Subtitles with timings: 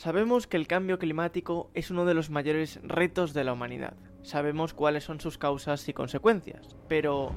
[0.00, 3.92] Sabemos que el cambio climático es uno de los mayores retos de la humanidad.
[4.22, 6.74] Sabemos cuáles son sus causas y consecuencias.
[6.88, 7.32] Pero,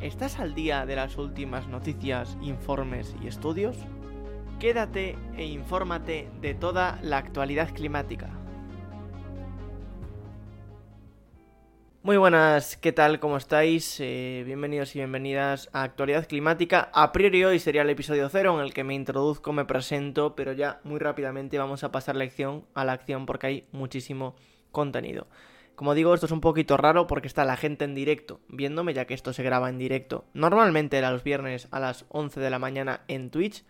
[0.00, 3.76] ¿estás al día de las últimas noticias, informes y estudios?
[4.60, 8.30] Quédate e infórmate de toda la actualidad climática.
[12.06, 13.18] Muy buenas, ¿qué tal?
[13.18, 13.98] ¿Cómo estáis?
[13.98, 16.88] Eh, bienvenidos y bienvenidas a Actualidad Climática.
[16.92, 20.52] A priori hoy sería el episodio cero en el que me introduzco, me presento, pero
[20.52, 24.36] ya muy rápidamente vamos a pasar la acción a la acción porque hay muchísimo
[24.70, 25.26] contenido.
[25.74, 29.06] Como digo, esto es un poquito raro porque está la gente en directo viéndome, ya
[29.06, 30.26] que esto se graba en directo.
[30.32, 33.64] Normalmente era los viernes a las 11 de la mañana en Twitch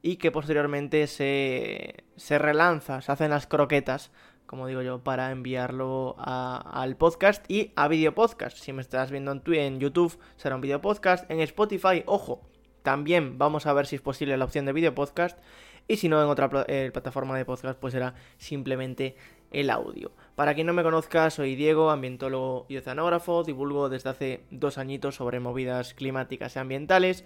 [0.00, 4.12] y que posteriormente se, se relanza, se hacen las croquetas
[4.50, 8.56] como digo yo, para enviarlo al podcast y a video podcast.
[8.56, 11.30] Si me estás viendo en, en YouTube, será un video podcast.
[11.30, 12.42] En Spotify, ojo,
[12.82, 15.38] también vamos a ver si es posible la opción de video podcast.
[15.86, 19.14] Y si no, en otra eh, plataforma de podcast, pues será simplemente
[19.52, 20.10] el audio.
[20.34, 23.44] Para quien no me conozca, soy Diego, ambientólogo y oceanógrafo.
[23.44, 27.24] Divulgo desde hace dos añitos sobre movidas climáticas y ambientales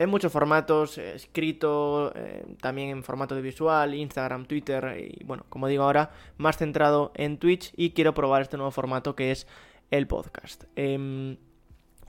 [0.00, 5.44] en muchos formatos, eh, escrito, eh, también en formato de visual, Instagram, Twitter y bueno,
[5.50, 9.46] como digo ahora, más centrado en Twitch y quiero probar este nuevo formato que es
[9.90, 10.64] el podcast.
[10.74, 11.36] Em,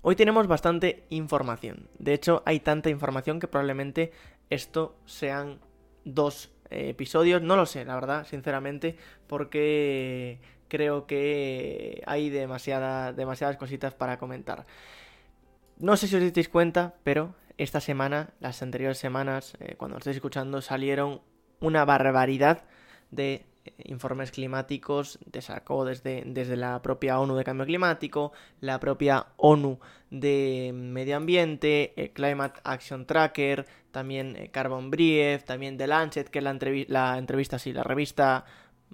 [0.02, 4.14] hoy tenemos bastante información, de hecho hay tanta información que probablemente
[4.50, 5.60] esto sean
[6.06, 8.96] dos eh, episodios, no lo sé, la verdad, sinceramente,
[9.28, 10.40] porque
[10.70, 14.66] creo que hay demasiada, demasiadas cositas para comentar.
[15.78, 20.12] No sé si os disteis cuenta, pero esta semana, las anteriores semanas, eh, cuando lo
[20.12, 21.22] escuchando, salieron
[21.60, 22.64] una barbaridad
[23.12, 28.80] de eh, informes climáticos, te sacó desde, desde la propia ONU de Cambio Climático, la
[28.80, 35.86] propia ONU de Medio Ambiente, el Climate Action Tracker, también eh, Carbon Brief, también The
[35.86, 38.44] Lancet, que es la, la entrevista, sí, la revista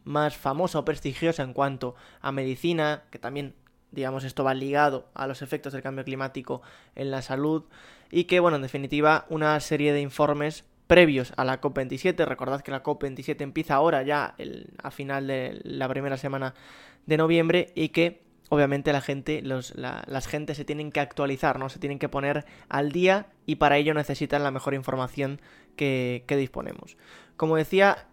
[0.04, 3.56] más famosa o prestigiosa en cuanto a medicina, que también
[3.92, 6.62] digamos, esto va ligado a los efectos del cambio climático
[6.96, 7.64] en la salud
[8.12, 12.26] y que, bueno, en definitiva, una serie de informes previos a la COP27.
[12.26, 14.36] Recordad que la COP27 empieza ahora ya
[14.82, 16.54] a final de la primera semana
[17.06, 21.70] de noviembre y que obviamente la gente, los, las gentes se tienen que actualizar, ¿no?
[21.70, 25.42] Se tienen que poner al día y para ello necesitan la mejor información
[25.76, 26.98] que, disponemos.
[27.36, 28.08] Como decía,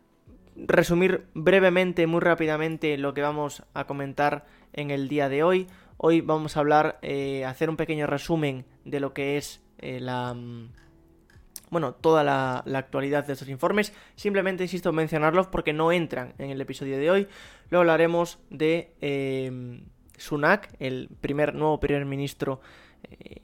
[0.56, 5.68] resumir brevemente, muy rápidamente lo que vamos a comentar en el día de hoy.
[5.96, 10.34] Hoy vamos a hablar, eh, hacer un pequeño resumen de lo que es eh, la...
[10.34, 10.70] Mm,
[11.70, 13.92] bueno, toda la, actualidad de estos informes.
[14.14, 17.28] Simplemente insisto en mencionarlos porque no entran en el episodio de hoy.
[17.70, 19.82] Luego hablaremos de eh,
[20.16, 22.60] Sunak, el primer nuevo primer ministro
[23.02, 23.42] eh,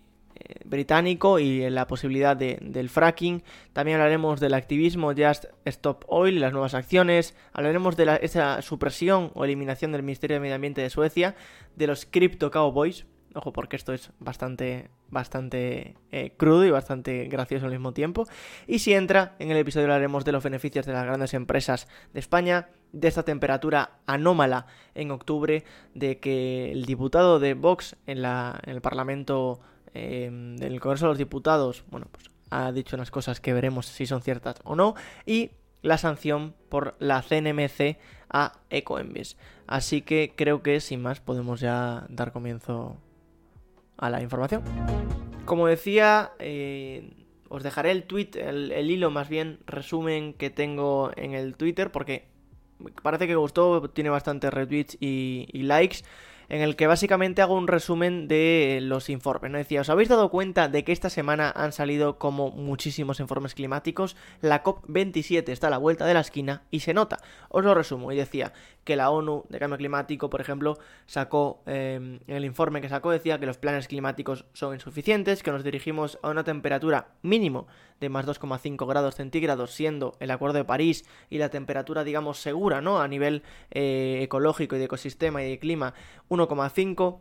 [0.64, 3.42] británico y la posibilidad de, del fracking.
[3.72, 7.34] También hablaremos del activismo Just Stop Oil las nuevas acciones.
[7.52, 11.34] Hablaremos de esa supresión o eliminación del Ministerio de Medio Ambiente de Suecia,
[11.74, 13.06] de los Crypto Cowboys.
[13.34, 18.26] Ojo, porque esto es bastante, bastante eh, crudo y bastante gracioso al mismo tiempo.
[18.66, 22.18] Y si entra, en el episodio hablaremos de los beneficios de las grandes empresas de
[22.18, 25.64] España, de esta temperatura anómala en octubre,
[25.94, 29.60] de que el diputado de Vox en, el Parlamento
[29.94, 34.06] eh, del Congreso de los Diputados, bueno, pues ha dicho unas cosas que veremos si
[34.06, 35.52] son ciertas o no, y
[35.82, 37.96] la sanción por la CNMC
[38.28, 39.36] a Ecoembes.
[39.68, 42.96] Así que creo que sin más podemos ya dar comienzo
[44.00, 44.62] a la información.
[45.44, 47.12] Como decía, eh,
[47.48, 52.28] os dejaré el tweet, el, hilo más bien, resumen que tengo en el Twitter, porque
[53.02, 55.98] parece que gustó, tiene bastantes retweets y likes
[56.50, 59.52] en el que básicamente hago un resumen de los informes.
[59.52, 59.58] ¿no?
[59.58, 64.16] Decía, ¿os habéis dado cuenta de que esta semana han salido como muchísimos informes climáticos?
[64.40, 67.18] La COP27 está a la vuelta de la esquina y se nota.
[67.48, 68.52] Os lo resumo y decía
[68.84, 73.10] que la ONU de cambio climático, por ejemplo, sacó, em, en el informe que sacó
[73.10, 77.66] decía que los planes climáticos son insuficientes, que nos dirigimos a una temperatura mínimo
[78.00, 82.80] de más 2,5 grados centígrados, siendo el Acuerdo de París y la temperatura, digamos, segura,
[82.80, 83.00] ¿no?
[83.00, 85.94] A nivel eh, ecológico y de ecosistema y de clima,
[86.28, 87.20] 1,5.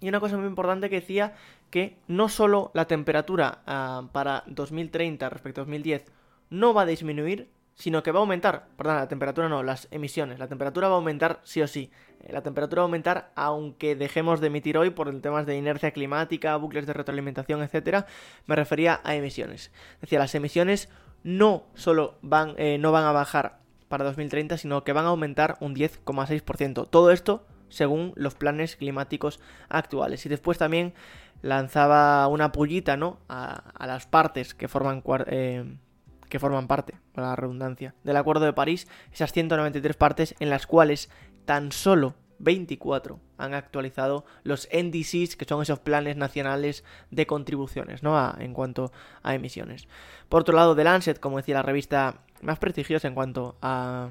[0.00, 1.34] Y una cosa muy importante que decía
[1.70, 6.04] que no solo la temperatura ah, para 2030 respecto a 2010
[6.50, 10.38] no va a disminuir, sino que va a aumentar, perdón, la temperatura no, las emisiones,
[10.38, 11.90] la temperatura va a aumentar sí o sí,
[12.20, 15.90] eh, la temperatura va a aumentar aunque dejemos de emitir hoy por temas de inercia
[15.90, 18.06] climática, bucles de retroalimentación, etcétera,
[18.46, 19.72] me refería a emisiones.
[20.00, 20.88] Decía, las emisiones
[21.22, 25.56] no solo van, eh, no van a bajar para 2030, sino que van a aumentar
[25.60, 26.88] un 10,6%.
[26.88, 30.24] Todo esto según los planes climáticos actuales.
[30.26, 30.94] Y después también
[31.42, 33.18] lanzaba una pullita, ¿no?
[33.28, 35.76] A, las partes que forman eh,
[36.34, 40.66] que forman parte, para la redundancia, del Acuerdo de París, esas 193 partes en las
[40.66, 41.08] cuales
[41.44, 46.82] tan solo 24 han actualizado los NDCs, que son esos planes nacionales
[47.12, 48.34] de contribuciones, ¿no?
[48.36, 48.90] en cuanto
[49.22, 49.86] a emisiones.
[50.28, 54.08] Por otro lado, The Lancet, como decía la revista más prestigiosa en cuanto a,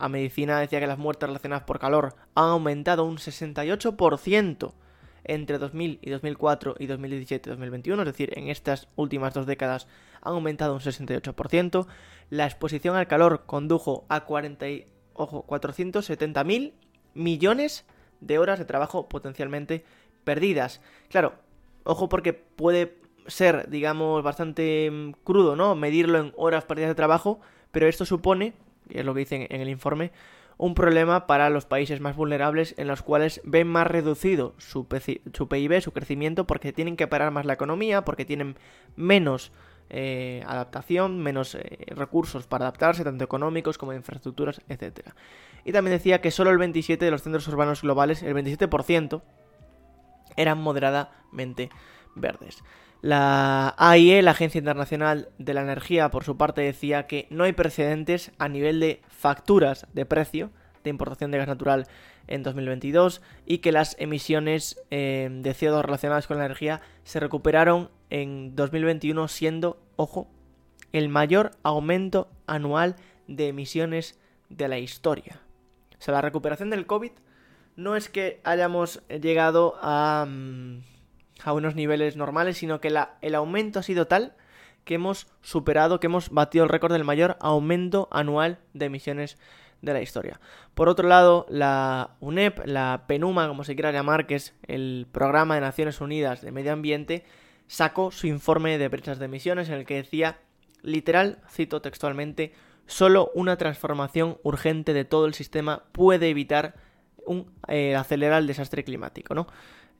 [0.00, 4.72] a medicina, decía que las muertes relacionadas por calor han aumentado un 68%
[5.24, 9.86] entre 2000 y 2004 y 2017 y 2021, es decir, en estas últimas dos décadas
[10.22, 11.86] han aumentado un 68%.
[12.30, 14.66] La exposición al calor condujo a 40,
[15.14, 16.72] ojo, 470.000
[17.14, 17.84] millones
[18.20, 19.84] de horas de trabajo potencialmente
[20.24, 20.80] perdidas.
[21.08, 21.34] Claro,
[21.84, 25.74] ojo porque puede ser, digamos, bastante mm, crudo, ¿no?
[25.74, 27.40] Medirlo en horas perdidas de trabajo,
[27.70, 28.54] pero esto supone,
[28.88, 30.12] y es lo que dicen en el informe,
[30.60, 34.86] un problema para los países más vulnerables en los cuales ven más reducido su,
[35.32, 38.56] su PIB, su crecimiento, porque tienen que parar más la economía, porque tienen
[38.94, 39.52] menos
[39.88, 45.12] eh, adaptación, menos eh, recursos para adaptarse, tanto económicos como de infraestructuras, etc.
[45.64, 49.22] Y también decía que solo el 27 de los centros urbanos globales, el 27%,
[50.36, 51.70] eran moderadamente
[52.14, 52.62] verdes.
[53.02, 57.52] La AIE, la Agencia Internacional de la Energía, por su parte decía que no hay
[57.52, 60.50] precedentes a nivel de facturas de precio
[60.84, 61.86] de importación de gas natural
[62.26, 67.90] en 2022 y que las emisiones eh, de CO2 relacionadas con la energía se recuperaron
[68.10, 70.28] en 2021 siendo, ojo,
[70.92, 74.18] el mayor aumento anual de emisiones
[74.48, 75.40] de la historia.
[75.98, 77.12] O sea, la recuperación del COVID
[77.76, 80.80] no es que hayamos llegado a, mm,
[81.44, 84.34] a unos niveles normales, sino que el aumento ha sido tal
[84.84, 89.38] que hemos superado, que hemos batido el récord del mayor aumento anual de emisiones
[89.82, 90.40] de la historia.
[90.74, 95.54] Por otro lado, la UNEP, la PENUMA, como se quiera llamar, que es el Programa
[95.54, 97.24] de Naciones Unidas de Medio Ambiente,
[97.66, 100.38] sacó su informe de brechas de emisiones en el que decía,
[100.82, 102.52] literal, cito textualmente,
[102.86, 106.74] solo una transformación urgente de todo el sistema puede evitar
[107.24, 109.46] un, eh, acelerar el desastre climático, ¿no?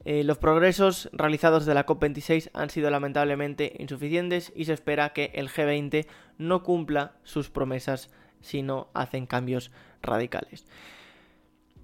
[0.03, 5.31] Eh, los progresos realizados de la COP26 han sido lamentablemente insuficientes y se espera que
[5.35, 6.07] el G20
[6.37, 8.09] no cumpla sus promesas
[8.41, 9.71] si no hacen cambios
[10.01, 10.65] radicales.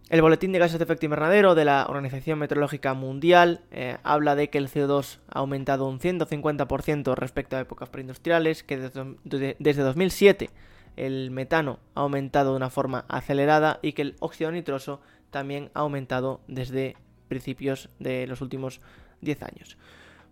[0.10, 4.50] El boletín de gases de efecto invernadero de la Organización Meteorológica Mundial eh, habla de
[4.50, 10.50] que el CO2 ha aumentado un 150% respecto a épocas preindustriales, que desde, 2007
[10.96, 15.82] el metano ha aumentado de una forma acelerada y que el óxido nitroso también ha
[15.82, 16.96] aumentado desde
[17.28, 18.82] principios de los últimos
[19.22, 19.78] 10 años.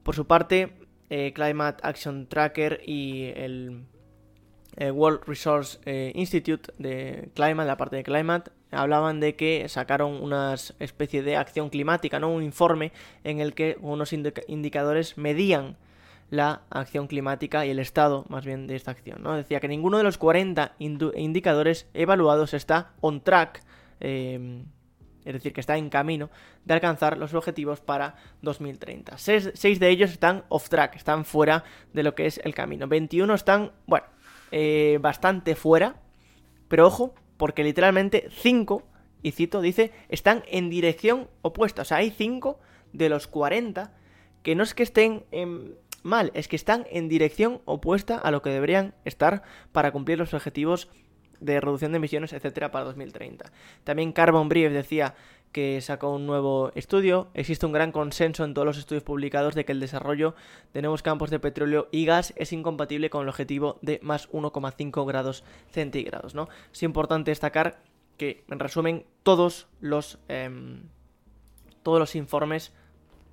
[0.03, 0.73] Por su parte,
[1.09, 3.85] eh, Climate Action Tracker y el
[4.77, 10.21] eh, World Resource eh, Institute de Climate, la parte de Climate, hablaban de que sacaron
[10.21, 12.31] una especie de acción climática, ¿no?
[12.31, 12.91] Un informe
[13.23, 15.77] en el que unos indicadores medían
[16.29, 19.35] la acción climática y el estado, más bien, de esta acción, ¿no?
[19.35, 23.63] Decía que ninguno de los 40 indicadores evaluados está on track,
[25.25, 26.29] es decir, que está en camino
[26.63, 29.17] de alcanzar los objetivos para 2030.
[29.17, 31.63] seis de ellos están off track, están fuera
[31.93, 32.87] de lo que es el camino.
[32.87, 34.05] 21 están, bueno,
[34.51, 35.95] eh, bastante fuera.
[36.67, 38.83] Pero ojo, porque literalmente 5,
[39.21, 41.81] y cito, dice, están en dirección opuesta.
[41.81, 42.59] O sea, hay 5
[42.93, 43.93] de los 40
[44.43, 45.25] que no es que estén
[46.03, 50.35] mal, es que están en dirección opuesta a lo que deberían estar para cumplir los
[50.35, 50.87] objetivos
[51.45, 53.51] de reducción de emisiones, etcétera, para 2030.
[53.83, 55.15] También Carbon Brief decía
[55.55, 57.29] que sacó un nuevo estudio.
[57.33, 60.35] Existe un gran consenso en todos los estudios publicados de que el desarrollo
[60.73, 65.07] de nuevos campos de petróleo y gas es incompatible con el objetivo de más 1,5
[65.07, 66.35] grados centígrados.
[66.35, 66.49] ¿no?
[66.73, 67.81] Es importante destacar
[68.17, 70.89] que, en resumen, todos los, em,
[71.83, 72.73] todos los informes,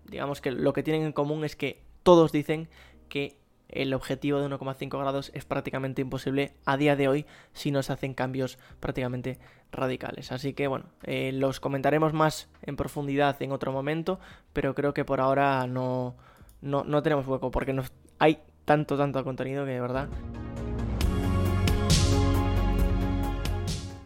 [0.04, 2.68] digamos que lo que tienen en común es que todos dicen
[3.08, 3.41] que
[3.72, 7.92] el objetivo de 1,5 grados es prácticamente imposible a día de hoy si no se
[7.92, 9.38] hacen cambios prácticamente
[9.72, 10.32] radicales.
[10.32, 14.20] Así que bueno, eh, los comentaremos más en profundidad en otro momento,
[14.52, 16.14] pero creo que por ahora no,
[16.60, 17.82] no, tenemos hueco porque no,
[18.18, 20.08] hay tanto, tanto contenido que de verdad...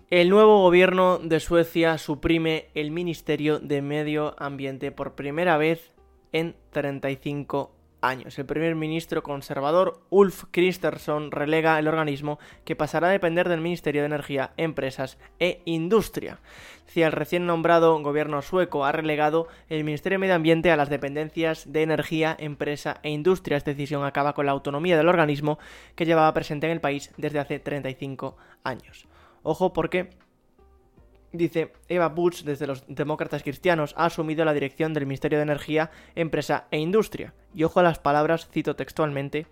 [0.08, 5.92] El nuevo gobierno de Suecia suprime el Ministerio de Medio Ambiente por primera vez
[6.30, 8.38] en 35 años.
[8.38, 14.02] El primer ministro conservador Ulf Kristersson relega el organismo que pasará a depender del Ministerio
[14.02, 16.38] de Energía, Empresas e Industria.
[16.86, 20.88] Si el recién nombrado gobierno sueco ha relegado el Ministerio de Medio Ambiente a las
[20.88, 23.56] dependencias de Energía, Empresa e Industria.
[23.56, 25.58] Esta decisión acaba con la autonomía del organismo
[25.94, 29.06] que llevaba presente en el país desde hace 35 años.
[29.42, 30.10] Ojo porque
[31.36, 35.90] Dice, Eva Bush, desde los demócratas cristianos, ha asumido la dirección del Ministerio de Energía,
[36.14, 37.34] Empresa e Industria.
[37.54, 39.46] Y ojo a las palabras, cito textualmente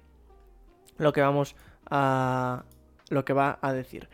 [0.98, 1.56] lo que vamos
[1.90, 2.64] a
[3.10, 4.08] lo que va a decir.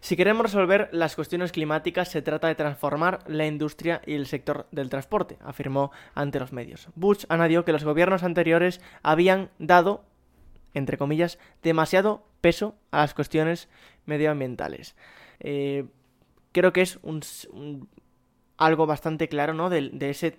[0.00, 4.66] Si queremos resolver las cuestiones climáticas, se trata de transformar la industria y el sector
[4.70, 6.88] del transporte, afirmó ante los medios.
[6.94, 10.04] Bush añadió que los gobiernos anteriores habían dado,
[10.74, 13.68] entre comillas, demasiado peso a las cuestiones
[14.04, 14.94] medioambientales.
[15.40, 15.86] Eh,
[16.56, 17.20] creo que es un,
[18.56, 19.68] algo bastante claro, ¿no?
[19.68, 20.38] De, de ese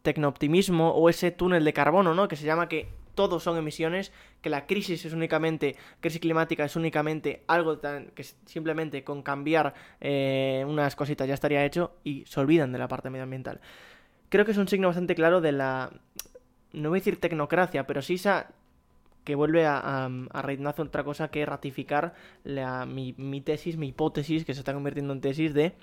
[0.00, 2.26] tecnooptimismo o ese túnel de carbono, ¿no?
[2.26, 4.10] Que se llama que todos son emisiones,
[4.40, 7.78] que la crisis es únicamente, crisis climática es únicamente algo
[8.14, 12.88] que simplemente con cambiar eh, unas cositas ya estaría hecho y se olvidan de la
[12.88, 13.60] parte medioambiental.
[14.30, 15.90] Creo que es un signo bastante claro de la,
[16.72, 18.54] no voy a decir tecnocracia, pero sí esa
[19.28, 22.14] que vuelve a, a, a otra cosa que ratificar
[22.46, 25.74] mi, tesis, mi hipótesis, que se está convirtiendo en tesis de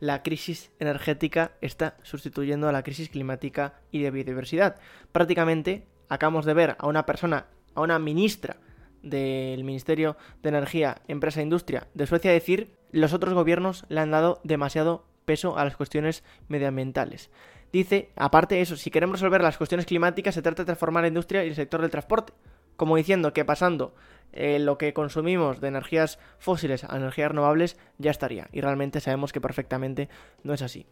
[0.00, 4.80] la crisis energética está sustituyendo a la crisis climática y de biodiversidad.
[5.12, 8.56] Prácticamente acabamos de ver a una persona, a una ministra
[9.04, 14.10] del Ministerio de Energía, Empresa e Industria de Suecia decir los otros gobiernos le han
[14.10, 17.30] dado demasiado peso a las cuestiones medioambientales.
[17.72, 21.08] Dice, aparte de eso, si queremos resolver las cuestiones climáticas se trata de transformar la
[21.08, 22.34] industria y el sector del transporte.
[22.76, 23.94] Como diciendo que pasando
[24.32, 28.48] eh, lo que consumimos de energías fósiles a energías renovables ya estaría.
[28.52, 30.10] Y realmente sabemos que perfectamente
[30.42, 30.86] no es así.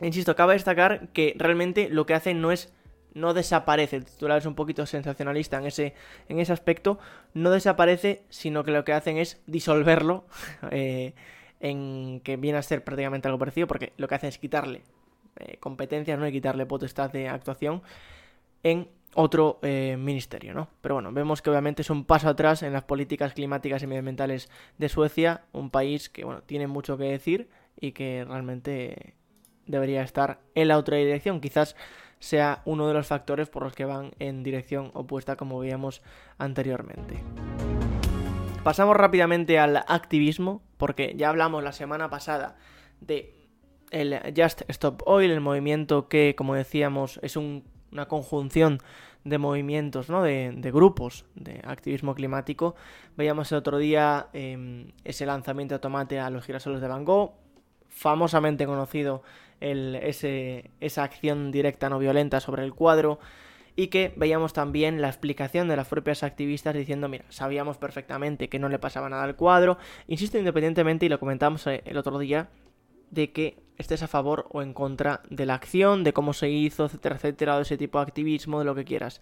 [0.00, 2.72] Insisto, cabe destacar que realmente lo que hace no es
[3.14, 5.94] no desaparece, el titular es un poquito sensacionalista en ese,
[6.28, 6.98] en ese aspecto,
[7.32, 10.24] no desaparece, sino que lo que hacen es disolverlo,
[10.72, 11.14] eh,
[11.60, 14.82] en que viene a ser prácticamente algo parecido, porque lo que hacen es quitarle
[15.38, 17.82] eh, competencias, no y quitarle potestad de actuación
[18.62, 20.68] en otro eh, ministerio, ¿no?
[20.80, 24.50] Pero bueno, vemos que obviamente es un paso atrás en las políticas climáticas y medioambientales
[24.78, 27.48] de Suecia, un país que, bueno, tiene mucho que decir
[27.80, 29.14] y que realmente
[29.66, 31.40] debería estar en la otra dirección.
[31.40, 31.76] Quizás
[32.18, 36.02] sea uno de los factores por los que van en dirección opuesta, como veíamos
[36.38, 37.22] anteriormente.
[38.62, 42.56] Pasamos rápidamente al activismo, porque ya hablamos la semana pasada
[43.00, 43.43] de
[43.90, 47.64] el Just Stop Oil, el movimiento que, como decíamos, es un
[47.94, 48.80] una conjunción
[49.22, 50.22] de movimientos, ¿no?
[50.22, 52.74] de, grupos de activismo climático.
[53.16, 57.32] Veíamos el otro día eh, ese lanzamiento de tomate a los girasoles de Van Gogh,
[57.88, 59.22] famosamente conocido
[59.60, 63.18] el, ese, esa acción directa no violenta sobre el cuadro.
[63.76, 68.60] Y que veíamos también la explicación de las propias activistas diciendo, mira, sabíamos perfectamente que
[68.60, 69.78] no le pasaba nada al cuadro.
[70.06, 72.50] Insisto, independientemente, y lo comentamos eh, el otro día,
[73.10, 76.86] de que estés a favor o en contra de la acción, de cómo se hizo,
[76.86, 79.20] etcétera, etcétera, de ese tipo de activismo, de lo que quieras.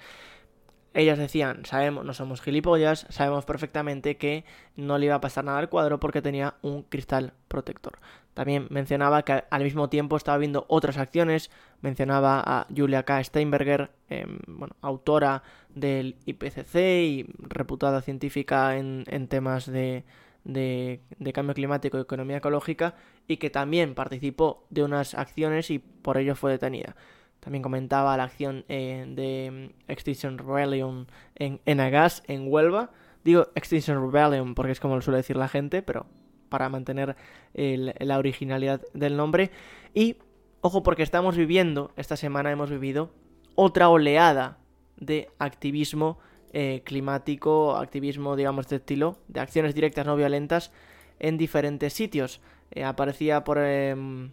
[0.95, 4.45] Ellas decían, sabemos, no somos gilipollas, sabemos perfectamente que
[4.77, 7.99] no le iba a pasar nada al cuadro porque tenía un cristal protector.
[8.35, 13.25] También mencionaba que al mismo tiempo estaba viendo otras acciones, mencionaba a Julia K.
[13.25, 20.05] Steinberger, eh, bueno, autora del IPCC y reputada científica en, temas de,
[20.45, 21.01] de,
[21.33, 22.95] cambio climático y economía ecológica
[23.29, 26.97] y que también participó de unas acciones y por ello fue detenida.
[27.41, 32.91] También comentaba la acción eh, de Extinction Rebellion en Enagas, en Huelva.
[33.25, 36.07] Digo Extinction Rebellion porque es como lo suele decir la gente, pero
[36.49, 37.17] para mantener
[37.55, 39.51] la originalidad del nombre.
[39.95, 40.17] Y,
[40.61, 43.11] ojo, porque estamos viviendo, esta semana hemos vivido
[43.55, 44.59] otra oleada
[44.97, 46.19] de activismo
[46.53, 50.71] eh, climático, activismo, digamos, de estilo, de acciones directas no violentas
[51.19, 52.41] en diferentes sitios.
[52.73, 53.59] Eh, aparecía por...
[53.59, 54.31] Em,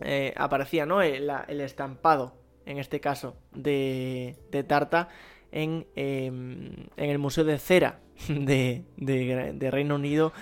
[0.00, 1.00] eh, aparecía, ¿no?
[1.00, 2.34] El, estampado,
[2.66, 5.08] en este caso, de, de Tarta
[5.52, 10.32] en, em, en, el Museo de Cera de, de, Reino Unido,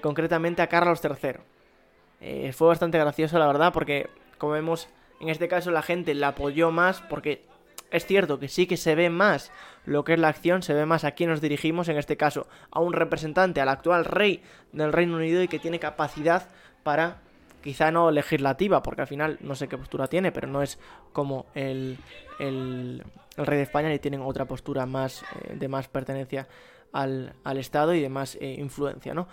[0.00, 2.52] concretamente a Carlos III.
[2.52, 4.08] fue bastante gracioso, la verdad, porque,
[4.38, 4.88] como vemos,
[5.20, 7.44] en este caso la gente la apoyó más porque
[7.90, 9.52] es cierto que sí que se ve más
[9.86, 12.46] lo que es la acción, se ve más a quién nos dirigimos, en este caso
[12.70, 16.48] a un representante, al actual rey del Reino Unido y que tiene capacidad
[16.82, 17.18] para,
[17.62, 20.78] quizá no legislativa, porque al final no sé qué postura tiene, pero no es
[21.12, 21.98] como el,
[22.38, 23.02] el,
[23.36, 26.46] rey de España y tienen otra postura más eh, de más pertenencia
[26.92, 29.28] al, al, Estado y de más eh, influencia, ¿no?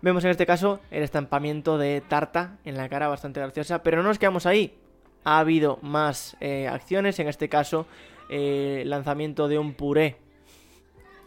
[0.00, 4.08] Vemos en este caso el estampamiento de Tarta en la cara bastante graciosa, pero no
[4.08, 4.76] nos quedamos ahí
[5.24, 7.86] ha habido más eh, acciones, en este caso
[8.34, 10.16] eh, lanzamiento de un puré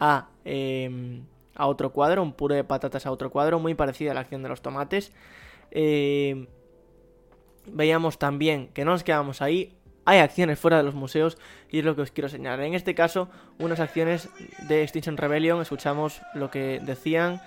[0.00, 1.22] a, em,
[1.54, 4.42] a, otro cuadro, un puré de patatas a otro cuadro, muy parecido a la acción
[4.42, 5.12] de los tomates.
[5.70, 6.48] Em,
[7.66, 9.72] veíamos también que no nos quedamos ahí,
[10.04, 11.38] hay acciones fuera de los museos
[11.70, 12.62] y es lo que os quiero señalar.
[12.62, 13.28] En este caso,
[13.60, 14.28] unas acciones
[14.66, 17.40] de Extinction Rebellion, escuchamos lo que decían.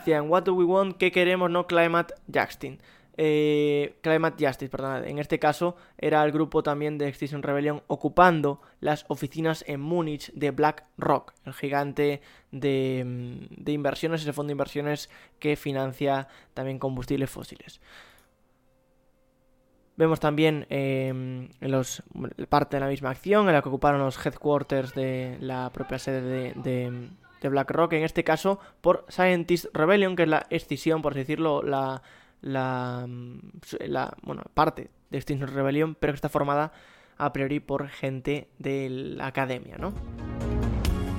[0.00, 0.98] decían What do we want?
[0.98, 1.50] ¿Qué queremos?
[1.50, 2.78] No climate Justin.
[3.16, 8.60] Eh, Climate Justice, perdón, en este caso era el grupo también de Extinction Rebellion ocupando
[8.80, 14.52] las oficinas en Múnich de BlackRock, el gigante de, mm, de inversiones, ese fondo de
[14.52, 17.80] inversiones que financia también combustibles fósiles.
[19.96, 22.02] Vemos también em, los,
[22.48, 26.20] parte de la misma acción en la que ocuparon los headquarters de la propia sede
[26.20, 31.12] de, de, de BlackRock, en este caso por Scientist Rebellion, que es la escisión, por
[31.12, 32.02] así decirlo, la,
[32.44, 33.08] la,
[33.80, 36.72] la bueno, parte de Extinction Rebellion, pero que está formada
[37.16, 39.94] a priori por gente de la academia, ¿no?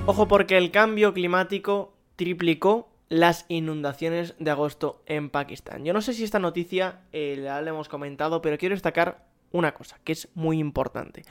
[0.06, 5.84] Ojo porque el cambio climático triplicó las inundaciones de agosto en Pakistán.
[5.84, 9.98] Yo no sé si esta noticia eh, la hemos comentado, pero quiero destacar una cosa,
[10.04, 11.24] que es muy importante.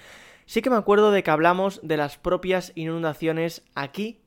[0.45, 4.19] Sí que me acuerdo de que hablamos de las propias inundaciones aquí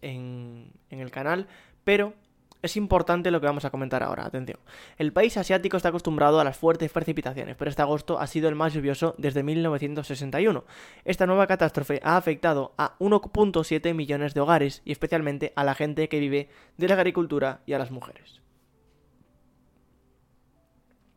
[0.00, 1.46] en, en el canal,
[1.84, 2.14] pero
[2.62, 4.58] es importante lo que vamos a comentar ahora, atención.
[4.98, 8.54] El país asiático está acostumbrado a las fuertes precipitaciones, pero este agosto ha sido el
[8.54, 10.64] más lluvioso desde 1961.
[11.04, 16.08] Esta nueva catástrofe ha afectado a 1.7 millones de hogares y especialmente a la gente
[16.08, 18.40] que vive de la agricultura y a las mujeres.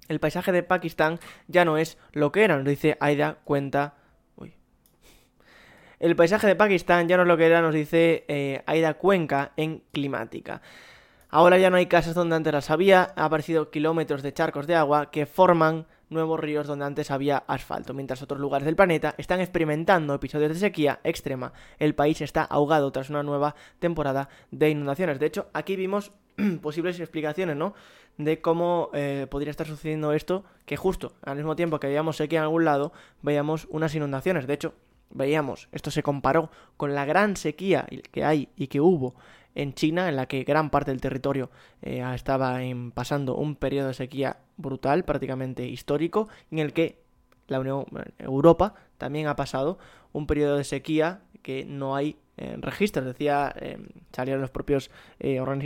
[0.07, 3.95] El paisaje de Pakistán ya no es lo que era, nos dice Aida Cuenta.
[5.99, 9.53] El paisaje de Pakistán ya no es lo que era, nos dice eh, Aida Cuenca
[9.55, 10.61] en Climática.
[11.35, 14.75] Ahora ya no hay casas donde antes las había, ha aparecido kilómetros de charcos de
[14.75, 19.41] agua que forman nuevos ríos donde antes había asfalto, mientras otros lugares del planeta están
[19.41, 21.51] experimentando episodios de sequía extrema.
[21.79, 25.17] El país está ahogado tras una nueva temporada de inundaciones.
[25.17, 26.11] De hecho, aquí vimos
[26.61, 27.73] posibles explicaciones, ¿no?
[28.19, 32.41] De cómo eh, podría estar sucediendo esto, que justo al mismo tiempo que veíamos sequía
[32.41, 34.45] en algún lado, veíamos unas inundaciones.
[34.45, 34.75] De hecho,
[35.09, 39.15] veíamos, esto se comparó con la gran sequía que hay y que hubo
[39.55, 41.49] en China, en la que gran parte del territorio
[41.81, 42.59] eh, estaba
[42.93, 46.99] pasando un periodo de sequía brutal, prácticamente histórico, en el que
[47.47, 47.85] la Unión
[48.19, 49.77] Europa también ha pasado
[50.11, 53.05] un periodo de sequía que no hay eh, registros.
[53.05, 53.77] Decía, eh,
[54.11, 54.89] salieron los propios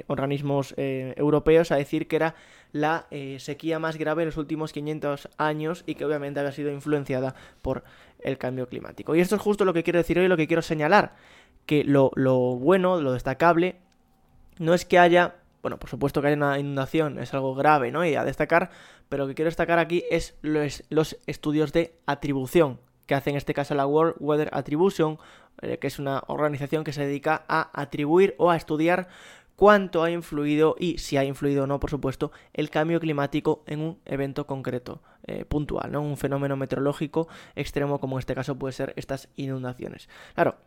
[0.08, 2.36] organismos europeos a decir que era
[2.72, 7.36] la sequía más grave en los últimos 500 años y que obviamente había sido influenciada
[7.62, 7.84] por
[8.20, 9.16] el cambio climático.
[9.16, 11.14] Y esto es justo lo que quiero decir hoy, lo que quiero señalar
[11.68, 12.10] que lo,
[12.56, 13.76] bueno, lo destacable,
[14.58, 18.04] no es que haya, bueno, por supuesto que haya una inundación, es algo grave, ¿no?
[18.04, 18.72] Y a destacar,
[19.10, 23.36] pero lo que quiero destacar aquí es los, los estudios de atribución, que hace en
[23.36, 25.20] este caso la World Weather Attribution,
[25.62, 29.10] eh, que es una organización que se dedica a atribuir o a estudiar
[29.58, 33.82] cuánto ha influido y si ha influido o no, por supuesto, el cambio climático en
[33.82, 36.02] un evento concreto, eh, puntual, ¿no?
[36.02, 40.10] Un fenómeno meteorológico extremo como en este caso puede ser estas inundaciones.
[40.36, 40.58] Claro,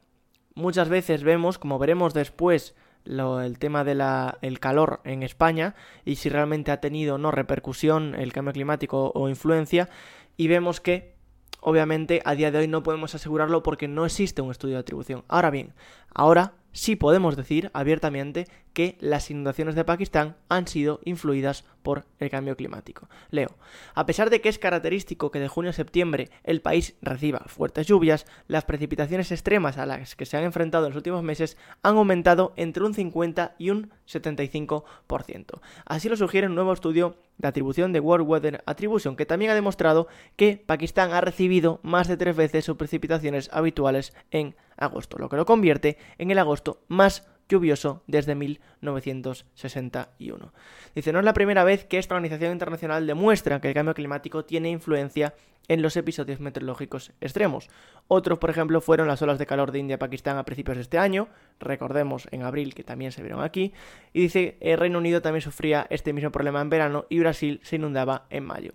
[0.55, 6.71] muchas veces vemos, como veremos después, el tema del calor en España y si realmente
[6.71, 9.89] ha tenido o no repercusión el cambio climático o influencia
[10.37, 11.15] y vemos que
[11.61, 15.25] obviamente a día de hoy no podemos asegurarlo porque no existe un estudio de atribución.
[15.29, 15.73] Ahora bien,
[16.15, 22.31] ahora sí podemos decir abiertamente que las inundaciones de Pakistán han sido influidas por el
[22.31, 23.09] cambio climático.
[23.31, 23.57] Leo,
[23.95, 27.87] a pesar de que es característico que de junio a septiembre el país reciba fuertes
[27.87, 31.97] lluvias, las precipitaciones extremas a las que se han enfrentado en los últimos meses han
[31.97, 35.61] aumentado entre un 50 y un 75%.
[35.87, 39.55] Así lo sugiere un nuevo estudio de atribución de World Weather Attribution, que también ha
[39.55, 45.29] demostrado que Pakistán ha recibido más de tres veces sus precipitaciones habituales en agosto, lo
[45.29, 50.53] que lo convierte en el agosto más lluvioso desde 1961.
[50.95, 54.47] Dice, no es la primera vez que esta organización internacional demuestra que el cambio climático
[54.47, 55.35] tiene influencia
[55.69, 57.69] en los episodios meteorológicos extremos.
[58.09, 61.29] Otros, por ejemplo, fueron las olas de calor de India-Pakistán a principios de este año,
[61.61, 63.73] recordemos en abril que también se vieron aquí,
[64.13, 67.77] y dice, el Reino Unido también sufría este mismo problema en verano y Brasil se
[67.77, 68.73] inundaba en mayo.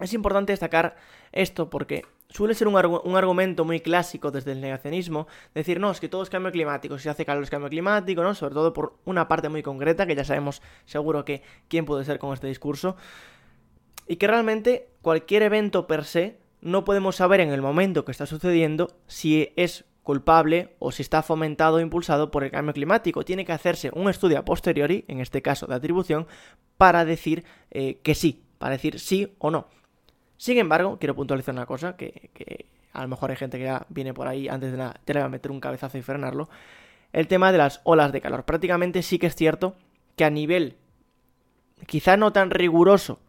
[0.00, 0.96] Es importante destacar
[1.32, 6.08] esto porque suele ser un, argumento muy clásico desde el negacionismo, decir, no, es que
[6.08, 8.34] todo es cambio climático, si hace calor es cambio climático, ¿no?
[8.34, 12.18] Sobre todo por una parte muy concreta, que ya sabemos seguro que quién puede ser
[12.18, 12.96] con este discurso,
[14.08, 18.26] y que realmente cualquier evento per se no podemos saber en el momento que está
[18.26, 23.24] sucediendo si es culpable o si está fomentado o impulsado por el cambio climático.
[23.24, 26.26] Tiene que hacerse un estudio a posteriori, en este caso de atribución,
[26.78, 29.68] para decir eh, que sí, para decir sí o no.
[30.36, 34.14] Sin embargo, quiero puntualizar una cosa, que, a lo mejor hay gente que ya viene
[34.14, 36.48] por ahí antes de nada, te va a meter un cabezazo y frenarlo.
[37.12, 38.44] El tema de las olas de calor.
[38.44, 39.76] Prácticamente sí que es cierto
[40.16, 40.76] que a nivel,
[41.86, 43.20] quizá no tan riguroso,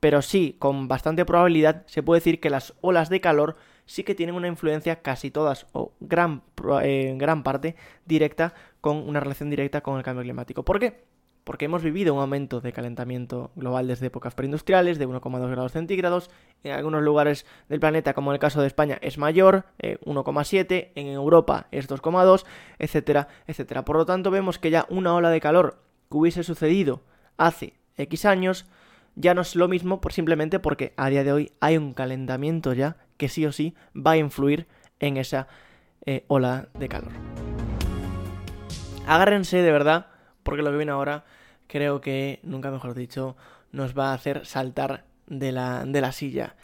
[0.00, 4.14] pero sí con bastante probabilidad, se puede decir que las olas de calor sí que
[4.14, 6.42] tienen una influencia casi todas o gran,
[6.82, 10.62] eh, gran parte directa con una relación directa con el cambio climático.
[10.64, 11.04] ¿Por qué?
[11.44, 16.30] Porque hemos vivido un aumento de calentamiento global desde épocas preindustriales de 1,2 grados centígrados.
[16.62, 20.92] En algunos lugares del planeta, como en el caso de España, es mayor, 1,7, eh,
[20.94, 22.44] en Europa es 2,2,
[22.78, 23.84] etcétera, etcétera.
[23.84, 27.02] Por lo tanto, vemos que ya una ola de calor que hubiese sucedido
[27.36, 28.66] hace X años
[29.16, 32.96] ya no es lo mismo simplemente porque a día de hoy hay un calentamiento ya
[33.16, 34.66] que sí o sí va a influir
[34.98, 35.46] en esa
[36.04, 37.12] eh, ola de calor.
[39.06, 40.06] Agárrense de verdad
[40.44, 41.24] porque lo que viene ahora
[41.66, 43.36] creo que, nunca mejor dicho,
[43.72, 46.54] nos va a hacer saltar de la, de la silla.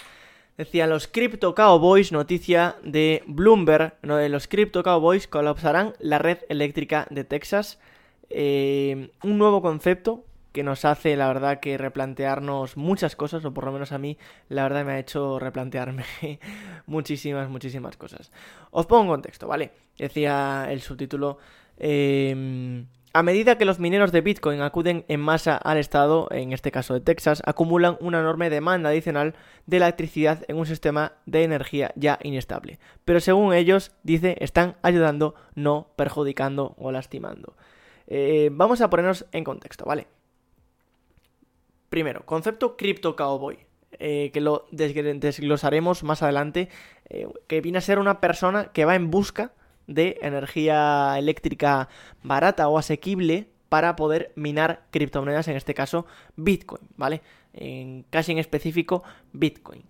[0.56, 6.38] Decía, los Crypto Cowboys, noticia de Bloomberg, no, de los Crypto Cowboys colapsarán la red
[6.48, 7.78] eléctrica de Texas.
[8.28, 13.64] Eh, un nuevo concepto que nos hace, la verdad, que replantearnos muchas cosas, o por
[13.64, 16.04] lo menos a mí, la verdad, me ha hecho replantearme
[16.86, 18.30] muchísimas, muchísimas cosas.
[18.70, 19.70] Os pongo en contexto, ¿vale?
[19.96, 21.38] Decía el subtítulo.
[21.78, 26.70] Eh, a medida que los mineros de Bitcoin acuden en masa al estado, en este
[26.70, 29.34] caso de Texas, acumulan una enorme demanda adicional
[29.66, 32.78] de electricidad en un sistema de energía ya inestable.
[33.04, 37.56] Pero según ellos, dice, están ayudando, no perjudicando o lastimando.
[38.06, 40.06] Eh, vamos a ponernos en contexto, ¿vale?
[41.88, 43.58] Primero, concepto Crypto Cowboy,
[43.98, 46.68] eh, que lo desglosaremos más adelante,
[47.08, 49.52] eh, que viene a ser una persona que va en busca
[49.90, 51.88] de energía eléctrica
[52.22, 57.22] barata o asequible para poder minar criptomonedas, en este caso Bitcoin, ¿vale?
[57.53, 59.85] En, casi en específico Bitcoin.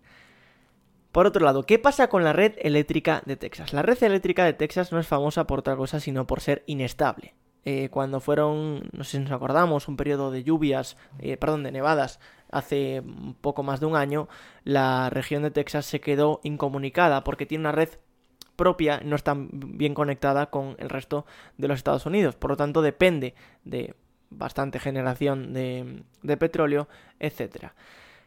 [1.12, 3.72] Por otro lado, ¿qué pasa con la red eléctrica de Texas?
[3.72, 7.34] La red eléctrica de Texas no es famosa por otra cosa, sino por ser inestable.
[7.64, 11.72] Eh, cuando fueron, no sé si nos acordamos, un periodo de lluvias, eh, perdón, de
[11.72, 13.02] nevadas, hace
[13.40, 14.28] poco más de un año,
[14.64, 17.90] la región de Texas se quedó incomunicada porque tiene una red
[18.60, 21.24] propia no está bien conectada con el resto
[21.56, 22.36] de los Estados Unidos.
[22.36, 23.94] Por lo tanto, depende de
[24.28, 26.86] bastante generación de, petróleo,
[27.18, 27.74] etcétera.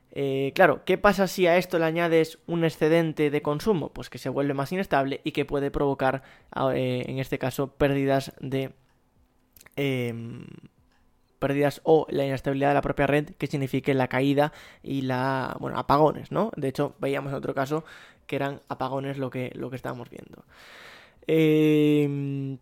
[0.09, 3.93] Eh, claro, ¿qué pasa si a esto le añades un excedente de consumo?
[3.93, 6.23] Pues que se vuelve más inestable y que puede provocar,
[6.73, 8.71] eh, en este caso, pérdidas de...
[9.75, 10.47] Em,
[11.37, 15.77] pérdidas o la inestabilidad de la propia red que signifique la caída y la, bueno,
[15.77, 16.51] apagones, ¿no?
[16.55, 17.83] De hecho, veíamos en otro caso
[18.27, 20.45] que eran apagones lo que, lo que estábamos viendo.
[21.27, 22.57] Eh,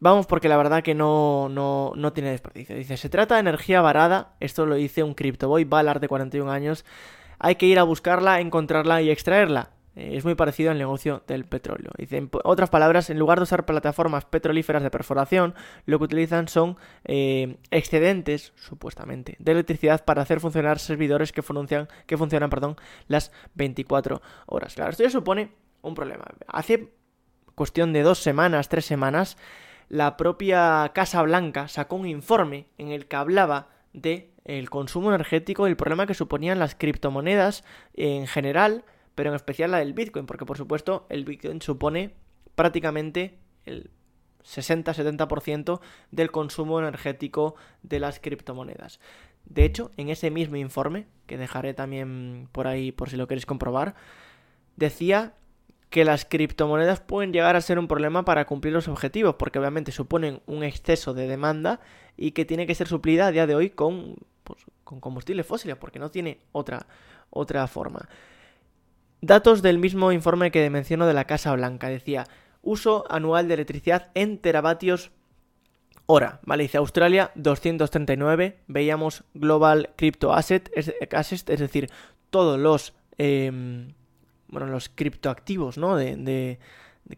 [0.00, 2.76] vamos porque la verdad que no, no, no, tiene desperdicio.
[2.76, 6.84] Dice, se trata de energía varada, esto lo dice un CryptoBoy Ballard de 41 años,
[7.38, 9.70] hay que ir a buscarla, encontrarla y extraerla.
[9.96, 11.90] Eh, es muy parecido al negocio del petróleo.
[11.98, 15.54] En otras palabras, en lugar de usar plataformas petrolíferas de perforación,
[15.86, 21.88] lo que utilizan son eh, excedentes, supuestamente, de electricidad para hacer funcionar servidores que funcionan,
[22.06, 22.76] que funcionan perdón,
[23.08, 24.74] las 24 horas.
[24.74, 26.24] Claro, esto ya supone un problema.
[26.46, 26.92] Hace
[27.54, 29.36] cuestión de dos semanas, tres semanas,
[29.88, 35.66] la propia Casa Blanca sacó un informe en el que hablaba de el consumo energético
[35.66, 38.84] y el problema que suponían las criptomonedas en general
[39.20, 42.14] pero en especial la del Bitcoin, porque por supuesto el Bitcoin supone
[42.54, 43.90] prácticamente el
[44.44, 45.78] 60-70%
[46.10, 48.98] del consumo energético de las criptomonedas.
[49.44, 53.44] De hecho, en ese mismo informe, que dejaré también por ahí por si lo queréis
[53.44, 53.94] comprobar,
[54.76, 55.34] decía
[55.90, 59.92] que las criptomonedas pueden llegar a ser un problema para cumplir los objetivos, porque obviamente
[59.92, 61.80] suponen un exceso de demanda
[62.16, 65.76] y que tiene que ser suplida a día de hoy con, pues, con combustibles fósiles,
[65.76, 66.86] porque no tiene otra,
[67.28, 68.08] otra forma.
[69.22, 71.88] Datos del mismo informe que menciono de la Casa Blanca.
[71.88, 72.26] Decía,
[72.62, 75.10] uso anual de electricidad en teravatios
[76.06, 76.40] hora.
[76.44, 78.58] Vale, dice Australia 239.
[78.66, 81.88] Veíamos Global Crypto Asset, es, es decir,
[82.30, 83.94] todos los, em,
[84.48, 85.96] bueno, los criptoactivos, ¿no?
[85.96, 86.58] De,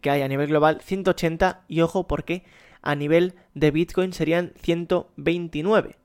[0.01, 1.63] que hay a nivel global, 180.
[1.67, 2.43] Y ojo, porque
[2.81, 5.97] a nivel de Bitcoin serían 129.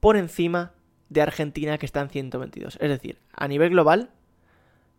[0.00, 0.72] Por encima
[1.08, 2.78] de Argentina, que está en 122.
[2.80, 4.10] Es decir, a nivel global,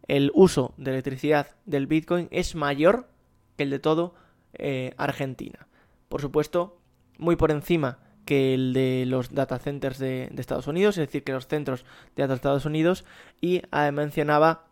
[0.09, 3.07] el uso de electricidad del Bitcoin es mayor
[3.55, 4.15] que el de todo
[4.53, 5.67] eh, Argentina.
[6.09, 6.81] Por supuesto,
[7.19, 11.31] muy por encima que el de los data centers de, Estados Unidos, es decir, que
[11.31, 13.05] los centros de datos de Estados Unidos,
[13.39, 14.65] y ah, mencionaba,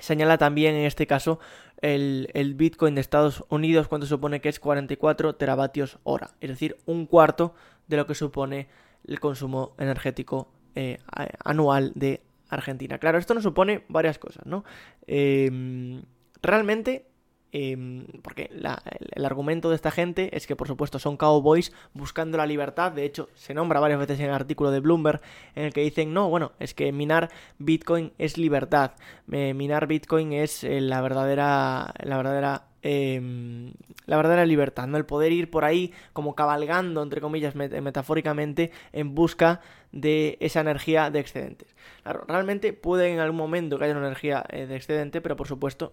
[0.00, 1.38] señala también en este caso
[1.80, 7.06] el, Bitcoin de Estados Unidos, cuando supone que es 44 teravatios hora, es decir, un
[7.06, 7.54] cuarto
[7.86, 8.68] de lo que supone
[9.06, 10.98] el consumo energético eh,
[11.44, 12.22] anual de
[12.54, 12.98] Argentina.
[12.98, 14.64] Claro, esto nos supone varias cosas, ¿no?
[15.06, 16.02] Em,
[16.42, 17.06] realmente
[17.54, 22.46] Em, porque el, argumento de esta gente es que, por supuesto, son cowboys buscando la
[22.46, 22.92] libertad.
[22.92, 25.20] De hecho, se nombra varias veces en el artículo de Bloomberg
[25.54, 28.92] en el que dicen, no, bueno, es que minar Bitcoin es libertad.
[29.26, 33.74] minar Bitcoin es eh, la verdadera, la verdadera em,
[34.06, 34.96] la verdadera libertad, ¿no?
[34.96, 39.60] El poder ir por ahí como cabalgando, entre comillas, metafóricamente, en busca
[39.92, 41.76] de esa energía de excedentes.
[42.02, 45.46] Claro, realmente puede en algún momento que haya una energía eh, de excedente, pero por
[45.46, 45.92] supuesto,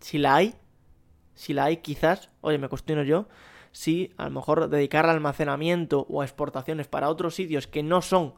[0.00, 0.54] si la hay,
[1.34, 3.26] si la hay, quizás, oye, me cuestiono yo,
[3.72, 8.02] si a lo mejor dedicar al almacenamiento o a exportaciones para otros sitios que no
[8.02, 8.34] son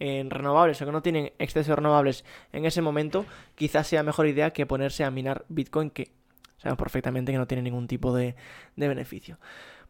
[0.00, 4.52] eh, renovables o que no tienen excesos renovables en ese momento, quizás sea mejor idea
[4.52, 6.10] que ponerse a minar Bitcoin, que
[6.56, 8.34] sabemos perfectamente que no tiene ningún tipo de,
[8.74, 9.38] beneficio.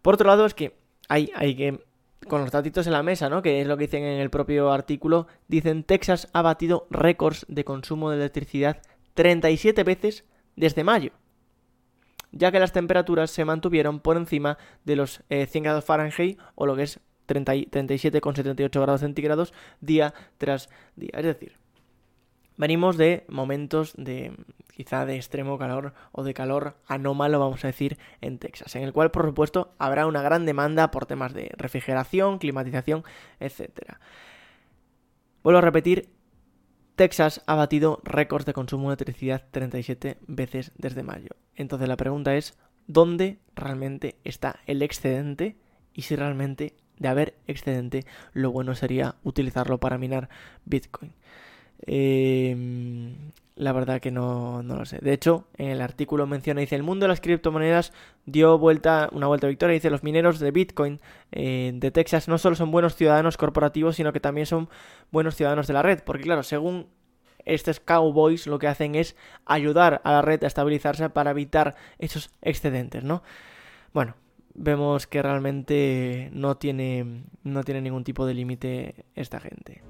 [0.02, 0.76] Por otro lado, es que
[1.08, 1.84] hay, hay que,
[2.28, 3.40] con los datitos en la mesa, ¿no?
[3.40, 7.64] Que es lo que dicen en el propio artículo, dicen Texas ha batido récords de
[7.64, 8.82] consumo de electricidad
[9.14, 10.24] 37 veces
[10.56, 11.12] desde mayo
[12.32, 16.66] ya que las temperaturas se mantuvieron por encima de los 100 eh, grados Fahrenheit o
[16.66, 21.10] lo que es 37,78 grados centígrados día tras día.
[21.14, 21.56] Es decir,
[22.56, 24.32] venimos de momentos de
[24.74, 28.92] quizá de extremo calor o de calor anómalo, vamos a decir, en Texas, en el
[28.92, 33.04] cual, por supuesto, habrá una gran demanda por temas de refrigeración, climatización,
[33.40, 33.96] etc.
[35.42, 36.08] Vuelvo a repetir,
[37.00, 41.30] Texas ha batido récords de consumo de electricidad 37 veces desde mayo.
[41.56, 42.58] Entonces la pregunta es,
[42.88, 45.56] ¿dónde realmente está el excedente?
[45.94, 50.28] Y si realmente de haber excedente, lo bueno sería utilizarlo para minar
[50.66, 51.14] Bitcoin.
[51.86, 54.98] Em, la verdad que no, lo sé.
[55.02, 57.92] De hecho, en el artículo menciona, dice, el mundo de las criptomonedas
[58.24, 59.74] dio vuelta, una vuelta de victoria.
[59.74, 60.98] Dice, los mineros de Bitcoin
[61.30, 64.70] eh, de Texas no solo son buenos ciudadanos corporativos, sino que también son
[65.10, 66.00] buenos ciudadanos de la red.
[66.02, 66.86] Porque claro, según
[67.44, 72.30] estos cowboys lo que hacen es ayudar a la red a estabilizarse para evitar esos
[72.40, 73.22] excedentes, ¿no?
[73.92, 74.14] Bueno,
[74.54, 79.82] vemos que realmente no tiene, no tiene ningún tipo de límite esta gente.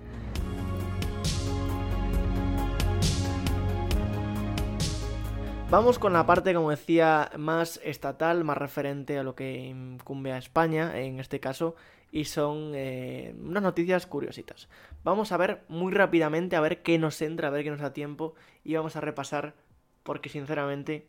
[5.71, 10.39] Vamos con la parte, como decía, más estatal, más referente a lo que incumbe a
[10.39, 11.77] España, en este caso,
[12.11, 14.69] y son eh, unas noticias curiositas.
[15.05, 17.93] Vamos a ver muy rápidamente, a ver qué nos entra, a ver qué nos da
[17.93, 19.55] tiempo, y vamos a repasar,
[20.03, 21.07] porque sinceramente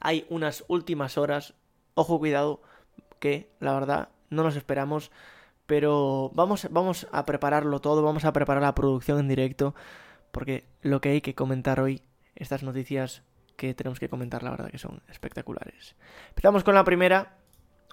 [0.00, 1.54] hay unas últimas horas,
[1.94, 2.62] ojo cuidado,
[3.20, 5.12] que la verdad no nos esperamos,
[5.66, 9.76] pero vamos, vamos a prepararlo todo, vamos a preparar la producción en directo,
[10.32, 12.02] porque lo que hay que comentar hoy,
[12.34, 13.22] estas noticias
[13.62, 15.94] que tenemos que comentar, la verdad que son espectaculares.
[16.30, 17.36] Empezamos con la primera.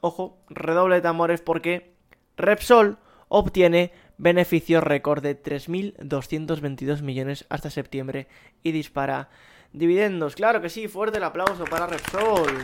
[0.01, 1.93] Ojo, redoble de tambores porque
[2.37, 8.27] Repsol obtiene beneficios récord de 3.222 millones hasta septiembre
[8.63, 9.29] y dispara
[9.71, 10.35] dividendos.
[10.35, 12.63] Claro que sí, fuerte el aplauso para Repsol.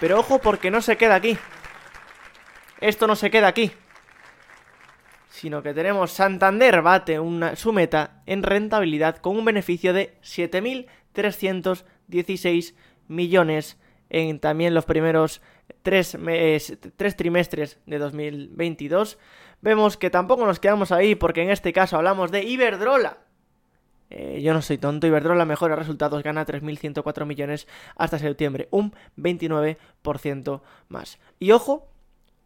[0.00, 1.38] Pero ojo porque no se queda aquí.
[2.80, 3.70] Esto no se queda aquí
[5.36, 12.74] sino que tenemos Santander bate una, su meta en rentabilidad con un beneficio de 7.316
[13.06, 15.42] millones en también los primeros
[15.82, 16.16] tres,
[16.96, 19.18] tres trimestres de 2022.
[19.60, 23.18] Vemos que tampoco nos quedamos ahí porque en este caso hablamos de Iberdrola.
[24.08, 30.62] Eh, yo no soy tonto, Iberdrola mejora resultados, gana 3.104 millones hasta septiembre, un 29%
[30.88, 31.18] más.
[31.38, 31.90] Y ojo,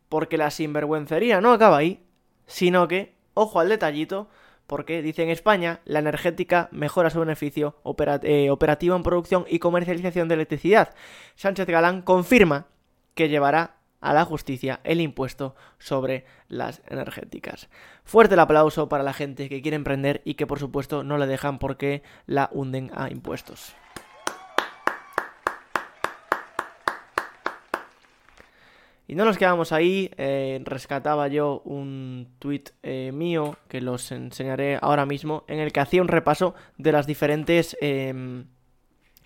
[0.08, 2.02] porque la sinvergüencería no acaba ahí,
[2.50, 4.28] sino que, ojo al detallito,
[4.66, 7.76] porque dice en España la energética mejora su beneficio
[8.22, 10.94] eh, operativo en producción y comercialización de electricidad.
[11.36, 12.66] Sánchez Galán confirma
[13.14, 17.68] que llevará a la justicia el impuesto sobre las energéticas.
[18.04, 21.26] Fuerte el aplauso para la gente que quiere emprender y que por supuesto no le
[21.26, 23.74] dejan porque la hunden a impuestos.
[29.10, 34.78] Y no nos quedamos ahí, eh, rescataba yo un tuit eh, mío que los enseñaré
[34.80, 38.44] ahora mismo, en el que hacía un repaso de las diferentes em,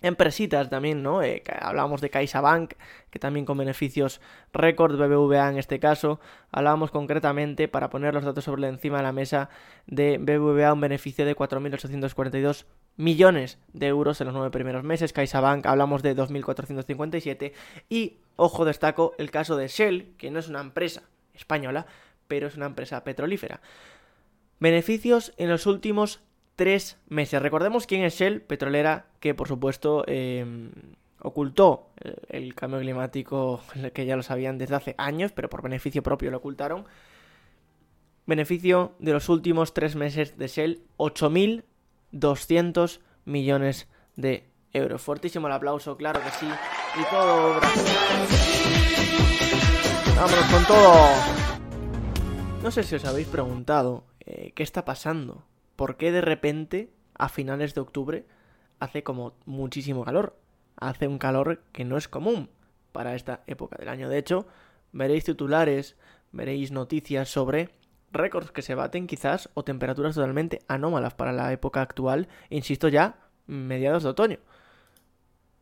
[0.05, 1.21] empresitas también, ¿no?
[1.21, 2.73] Eh, hablábamos de CaixaBank,
[3.09, 4.21] que también con beneficios
[4.53, 6.19] récord, BBVA en este caso.
[6.51, 9.49] Hablábamos concretamente, para poner los datos sobre encima de la mesa,
[9.87, 12.65] de BBVA un beneficio de 4.842
[12.97, 15.13] millones de euros en los nueve primeros meses.
[15.13, 17.53] CaixaBank hablamos de 2.457
[17.89, 21.85] y, ojo, destaco el caso de Shell, que no es una empresa española,
[22.27, 23.61] pero es una empresa petrolífera.
[24.59, 26.21] Beneficios en los últimos
[26.55, 27.41] tres meses.
[27.41, 30.71] Recordemos quién es Shell, petrolera, que por supuesto em,
[31.19, 31.89] ocultó
[32.29, 33.61] el, cambio climático,
[33.93, 36.85] que ya lo sabían desde hace años, pero por beneficio propio lo ocultaron.
[38.25, 41.63] Beneficio de los últimos tres meses de Shell, 8.000
[42.15, 45.01] 200 millones de euros.
[45.01, 46.47] Fuertísimo el aplauso, claro que sí.
[46.47, 47.59] Y todo.
[50.15, 51.09] Vámonos con todo.
[52.63, 55.43] No sé si os habéis preguntado eh, qué está pasando.
[55.75, 58.25] ¿Por qué de repente, a finales de octubre,
[58.79, 60.37] hace como muchísimo calor?
[60.77, 62.49] Hace un calor que no es común
[62.91, 64.09] para esta época del año.
[64.09, 64.47] De hecho,
[64.91, 65.97] veréis titulares,
[66.31, 67.69] veréis noticias sobre
[68.11, 73.19] récords que se baten quizás o temperaturas totalmente anómalas para la época actual, insisto ya,
[73.47, 74.39] mediados de otoño.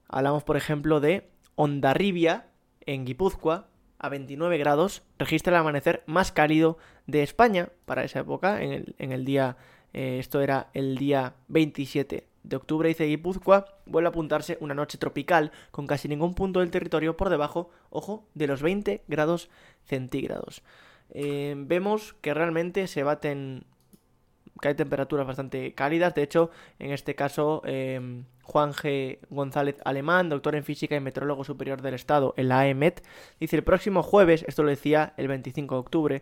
[0.07, 2.47] Hablamos, por ejemplo, de Ondarribia,
[2.85, 8.61] en Guipúzcoa, a 29 grados, registra el amanecer más cálido de España para esa época,
[8.61, 9.55] en el, día,
[9.93, 14.97] eh, esto era el día 27 de octubre, dice Guipúzcoa, vuelve a apuntarse una noche
[14.97, 19.49] tropical con casi ningún punto del territorio por debajo, ojo, de los 20 grados
[19.85, 20.61] centígrados.
[21.11, 23.65] Eh, vemos que realmente se baten
[24.61, 26.15] que hay temperaturas bastante cálidas.
[26.15, 29.19] De hecho, en este caso, em, Juan G.
[29.29, 33.03] González Alemán, doctor en física y meteorólogo superior del Estado en la AEMET,
[33.39, 36.21] dice el próximo jueves, esto lo decía el 25 de octubre,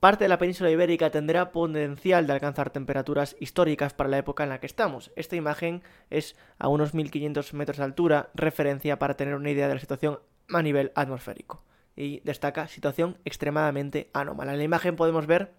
[0.00, 4.50] parte de la península ibérica tendrá potencial de alcanzar temperaturas históricas para la época en
[4.50, 5.10] la que estamos.
[5.16, 9.74] Esta imagen es a unos 1500 metros de altura, referencia para tener una idea de
[9.74, 10.20] la situación
[10.52, 11.64] a nivel atmosférico.
[11.96, 14.52] Y destaca situación extremadamente anómala.
[14.52, 15.52] En la imagen podemos ver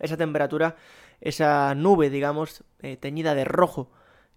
[0.00, 0.74] esa temperatura,
[1.20, 3.90] esa nube, digamos, eh, teñida de rojo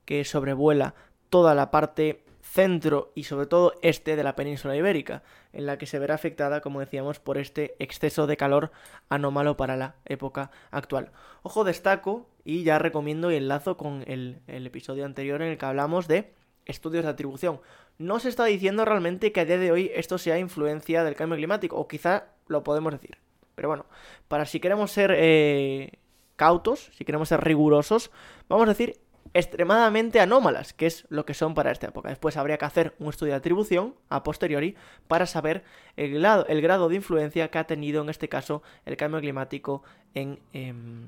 [0.05, 0.93] que sobrevuela
[1.29, 5.87] toda la parte centro y sobre todo este de la península ibérica, en la que
[5.87, 8.71] se verá afectada, como decíamos, por este exceso de calor
[9.09, 11.11] anómalo para la época actual.
[11.41, 15.65] Ojo, destaco y ya recomiendo y enlazo con el, el episodio anterior en el que
[15.65, 16.33] hablamos de
[16.65, 17.61] estudios de atribución.
[17.97, 21.37] No se está diciendo realmente que a día de hoy esto sea influencia del cambio
[21.37, 23.17] climático, o quizá lo podemos decir.
[23.55, 23.85] Pero bueno,
[24.27, 25.99] para si queremos ser eh,
[26.35, 28.11] cautos, si queremos ser rigurosos,
[28.47, 28.99] vamos a decir
[29.35, 32.07] extremadamente anómalas, que es lo que son para esta época.
[32.07, 34.75] Después habría que hacer un estudio de atribución a posteriori
[35.09, 35.65] para saber
[35.97, 41.07] el grado, de influencia que ha tenido en este caso el cambio climático en em,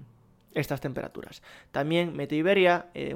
[0.53, 1.41] estas temperaturas.
[1.71, 3.15] También Meteo Iberia, eh,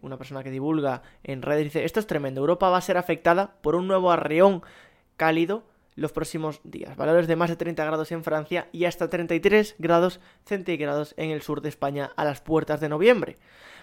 [0.00, 3.56] una persona que divulga en redes, dice, esto es tremendo, Europa va a ser afectada
[3.62, 4.62] por un nuevo arreón
[5.16, 5.64] cálido
[5.96, 6.96] los próximos días.
[6.96, 11.42] Valores de más de 30 grados en Francia y hasta 33 grados centígrados en el
[11.42, 13.38] sur de España a las puertas de noviembre.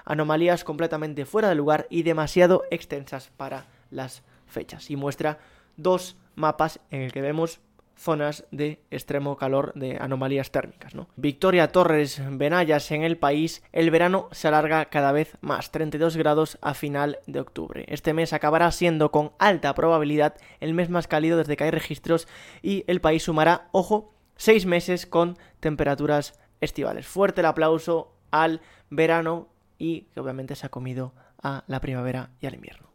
[0.05, 4.89] Anomalías completamente fuera de lugar y demasiado extensas para las fechas.
[4.89, 5.39] Y muestra
[5.75, 7.59] dos mapas en el que vemos
[7.95, 10.95] zonas de extremo calor de anomalías térmicas.
[10.95, 11.07] ¿no?
[11.15, 16.57] Victoria Torres Benayas en el país, el verano se alarga cada vez más, 32 grados
[16.61, 17.85] a final de octubre.
[17.87, 22.27] Este mes acabará siendo con alta probabilidad el mes más cálido desde que hay registros
[22.61, 27.07] y el país sumará, ojo, seis meses con temperaturas estivales.
[27.07, 32.47] Fuerte el aplauso al verano y que obviamente se ha comido a la primavera y
[32.47, 32.92] al invierno.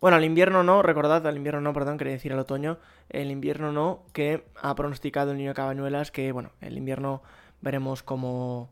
[0.00, 2.78] Bueno, al invierno no, recordad, al invierno no, perdón, quería decir al otoño,
[3.10, 7.22] el invierno no, que ha pronosticado el niño Cabañuelas, que bueno, el invierno
[7.60, 8.70] veremos cómo,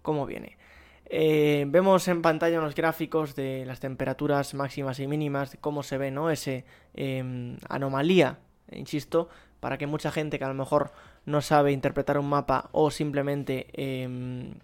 [0.00, 0.56] cómo viene.
[1.04, 6.10] Eh, vemos en pantalla unos gráficos de las temperaturas máximas y mínimas, cómo se ve,
[6.10, 6.30] ¿no?
[6.30, 6.64] Ese
[6.94, 8.38] em, anomalía,
[8.70, 10.92] insisto, para que mucha gente que a lo mejor
[11.26, 14.54] no sabe interpretar un mapa o simplemente em,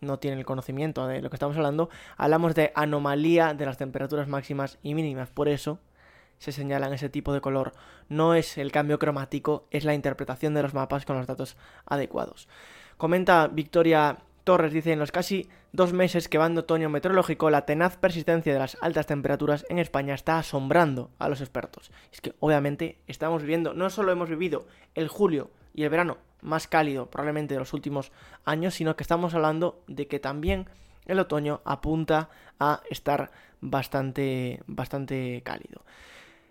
[0.00, 4.28] no tienen el conocimiento de lo que estamos hablando, hablamos de anomalía de las temperaturas
[4.28, 5.30] máximas y mínimas.
[5.30, 5.78] Por eso
[6.38, 7.72] se señalan ese tipo de color.
[8.08, 11.56] No es el cambio cromático, es la interpretación de los mapas con los datos
[11.86, 12.48] adecuados.
[12.96, 17.66] Comenta Victoria Torres, dice, en los casi dos meses que van de otoño meteorológico, la
[17.66, 21.90] tenaz persistencia de las altas temperaturas en España está asombrando a los expertos.
[22.12, 26.68] Es que obviamente estamos viviendo, no solo hemos vivido el julio y el verano más
[26.68, 28.12] cálido probablemente de los últimos
[28.44, 30.66] años, sino que estamos hablando de que también
[31.06, 32.30] el otoño apunta
[32.60, 35.82] a estar bastante, bastante cálido.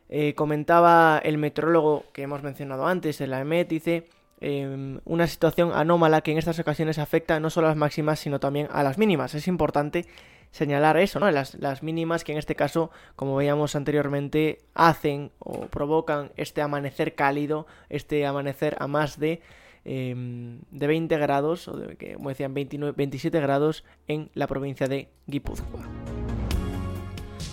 [0.09, 4.09] Eh, comentaba el meteorólogo que hemos mencionado antes, el AEMET, dice
[4.41, 8.39] em, una situación anómala que en estas ocasiones afecta no solo a las máximas, sino
[8.39, 9.35] también a las mínimas.
[9.35, 10.05] Es importante
[10.51, 11.29] señalar eso, ¿no?
[11.31, 17.15] Las, las, mínimas que en este caso, como veíamos anteriormente, hacen o provocan este amanecer
[17.15, 19.41] cálido, este amanecer a más de
[19.87, 25.09] Em, de 20 grados, o de, como decían, 29, 27 grados en la provincia de
[25.27, 25.87] Guipúzcoa.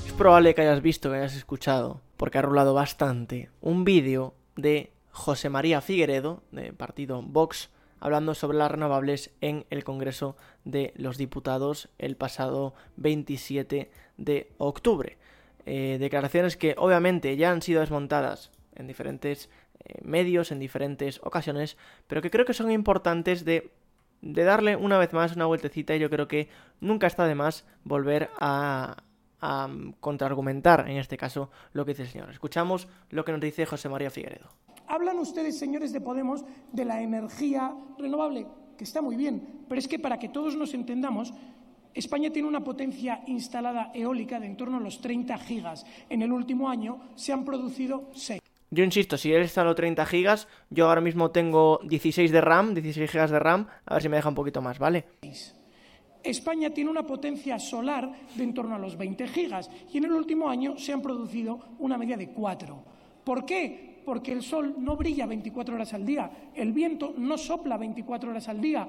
[0.06, 4.92] Es probable que hayas visto, que hayas escuchado, porque ha rulado bastante, un vídeo de
[5.12, 11.18] José María Figueredo, de partido Vox, hablando sobre las renovables en el Congreso de los
[11.18, 15.18] Diputados el pasado 27 de octubre.
[15.66, 19.50] Eh, declaraciones que obviamente ya han sido desmontadas en diferentes
[19.84, 21.76] eh, medios, en diferentes ocasiones,
[22.08, 23.70] pero que creo que son importantes de,
[24.22, 26.48] de darle una vez más una vueltecita y yo creo que
[26.80, 28.96] nunca está de más volver a,
[29.40, 29.68] a
[30.00, 32.30] contraargumentar, en este caso, lo que dice el señor.
[32.30, 34.50] Escuchamos lo que nos dice José María Figueredo.
[34.92, 39.88] Hablan ustedes, señores de Podemos, de la energía renovable, que está muy bien, pero es
[39.88, 41.32] que para que todos nos entendamos,
[41.94, 45.86] España tiene una potencia instalada eólica de en torno a los 30 gigas.
[46.10, 48.42] En el último año se han producido 6.
[48.70, 53.10] Yo insisto, si él instaló 30 gigas, yo ahora mismo tengo 16 de RAM, 16
[53.10, 55.06] gigas de RAM, a ver si me deja un poquito más, ¿vale?
[56.22, 60.12] España tiene una potencia solar de en torno a los 20 gigas y en el
[60.12, 62.84] último año se han producido una media de 4.
[63.24, 63.91] ¿Por qué?
[64.04, 68.48] Porque el sol no brilla 24 horas al día, el viento no sopla 24 horas
[68.48, 68.88] al día.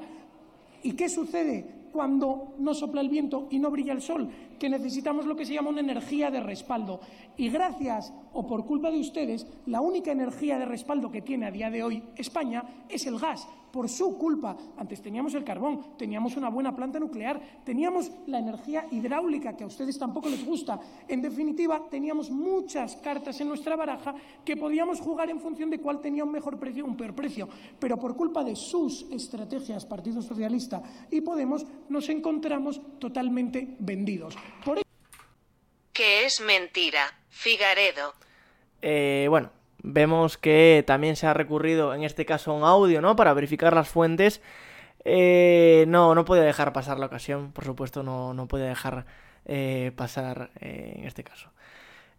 [0.84, 1.84] ¿Y qué sucede?
[1.94, 4.28] cuando no sopla el viento y no brilla el sol,
[4.60, 7.00] que necesitamos lo que se llama una energía de respaldo.
[7.38, 11.52] Y gracias o por culpa de ustedes, la única energía de respaldo que tiene a
[11.52, 14.56] día de hoy España es el gas, por su culpa.
[14.78, 19.68] Antes teníamos el carbón, teníamos una buena planta nuclear, teníamos la energía hidráulica, que a
[19.68, 20.80] ustedes tampoco les gusta.
[21.08, 24.14] En definitiva, teníamos muchas cartas en nuestra baraja
[24.46, 27.50] que podíamos jugar en función de cuál tenía un mejor precio o un peor precio.
[27.80, 34.36] Pero por culpa de sus estrategias, Partido Socialista y Podemos, nos encontramos totalmente vendidos.
[34.64, 34.82] Por
[35.94, 38.14] que es mentira, Figaredo.
[38.82, 39.52] Eh, bueno,
[39.84, 43.16] vemos que también se ha recurrido en este caso a un audio, ¿no?
[43.16, 44.42] Para verificar las fuentes.
[45.06, 49.06] Eh, no, no puede dejar pasar la ocasión, por supuesto, no, no puede dejar
[49.46, 51.50] eh, pasar eh, en este caso.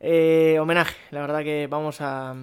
[0.01, 2.35] Eh, homenaje, la verdad que vamos a...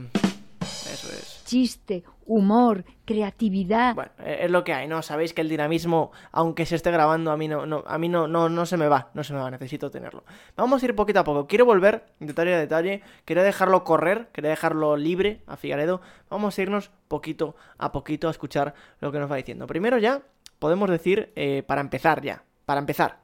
[0.61, 1.43] Eso es.
[1.45, 3.93] Chiste, humor, creatividad.
[3.93, 5.01] Bueno, eh, es lo que hay, ¿no?
[5.01, 8.27] Sabéis que el dinamismo, aunque se esté grabando, a mí no, no, a mí no,
[8.27, 10.23] no, no se me va, no se me va, necesito tenerlo.
[10.55, 11.45] Vamos a ir poquito a poco.
[11.45, 15.99] Quiero volver, detalle a detalle, quería dejarlo correr, quería dejarlo libre a Figaredo.
[16.29, 19.67] Vamos a irnos poquito a poquito a escuchar lo que nos va diciendo.
[19.67, 20.21] Primero ya,
[20.59, 23.19] podemos decir, eh, para empezar ya, para empezar.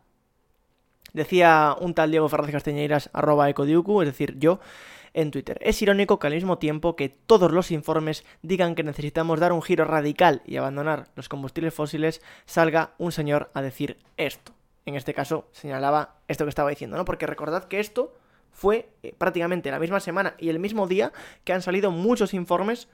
[1.14, 4.60] Decía un tal Diego Ferraz Castañeiras, arroba ecodiucu, es decir, yo,
[5.18, 5.58] en Twitter.
[5.62, 9.64] Es irónico que al mismo tiempo que todos los informes digan que necesitamos dar un
[9.64, 14.54] giro radical y abandonar los combustibles fósiles, salga un señor a decir esto.
[14.86, 17.04] En este caso señalaba esto que estaba diciendo, ¿no?
[17.04, 18.14] Porque recordad que esto
[18.52, 21.12] fue eh, prácticamente la misma semana y el mismo día
[21.44, 22.88] que han salido muchos informes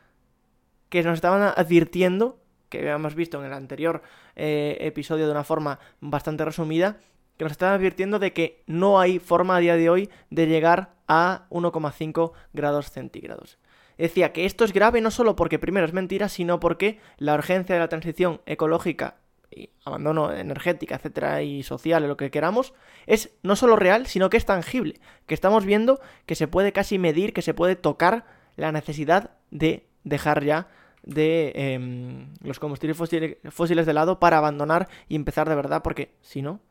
[0.88, 4.02] que nos estaban advirtiendo, que habíamos visto en el anterior
[4.38, 7.00] eh, episodio de una forma bastante resumida,
[7.44, 10.94] que nos estaban advirtiendo de que no hay forma a día de hoy de llegar
[11.08, 13.58] a 1,5 grados centígrados.
[13.98, 17.76] Decía que esto es grave no solo porque primero es mentira, sino porque la urgencia
[17.76, 19.18] de la transición ecológica
[19.52, 22.74] y abandono energética, etcétera, y social, lo que queramos,
[23.06, 25.00] es no solo real, sino que es tangible.
[25.28, 28.26] Que estamos viendo que se puede casi medir, que se puede tocar
[28.56, 30.70] la necesidad de dejar ya
[31.04, 36.42] de eh, los combustibles fósiles de lado para abandonar y empezar de verdad, porque si
[36.42, 36.62] no,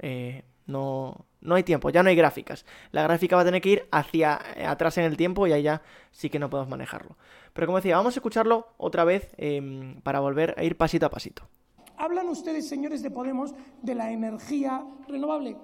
[0.00, 2.64] eh, no, no hay tiempo, ya no hay gráficas.
[2.92, 5.62] La gráfica va a tener que ir hacia eh, atrás en el tiempo y ahí
[5.62, 7.16] ya sí que no podemos manejarlo.
[7.52, 11.10] Pero como decía, vamos a escucharlo otra vez eh, para volver a ir pasito a
[11.10, 11.48] pasito.
[11.96, 15.56] Hablan ustedes, señores de Podemos, de la energía renovable.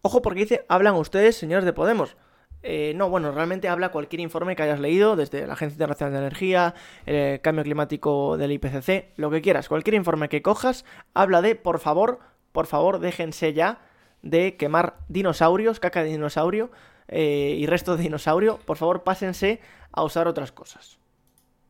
[0.00, 2.16] Ojo porque dice, hablan ustedes, señores de Podemos.
[2.62, 6.18] Eh, no, bueno, realmente habla cualquier informe que hayas leído, desde la Agencia Internacional de
[6.20, 6.74] Energía,
[7.06, 9.68] el cambio climático del IPCC, lo que quieras.
[9.68, 12.20] Cualquier informe que cojas habla de, por favor,
[12.52, 13.80] por favor, déjense ya
[14.22, 16.70] de quemar dinosaurios, caca de dinosaurio
[17.08, 18.58] eh, y restos de dinosaurio.
[18.58, 20.98] Por favor, pásense a usar otras cosas.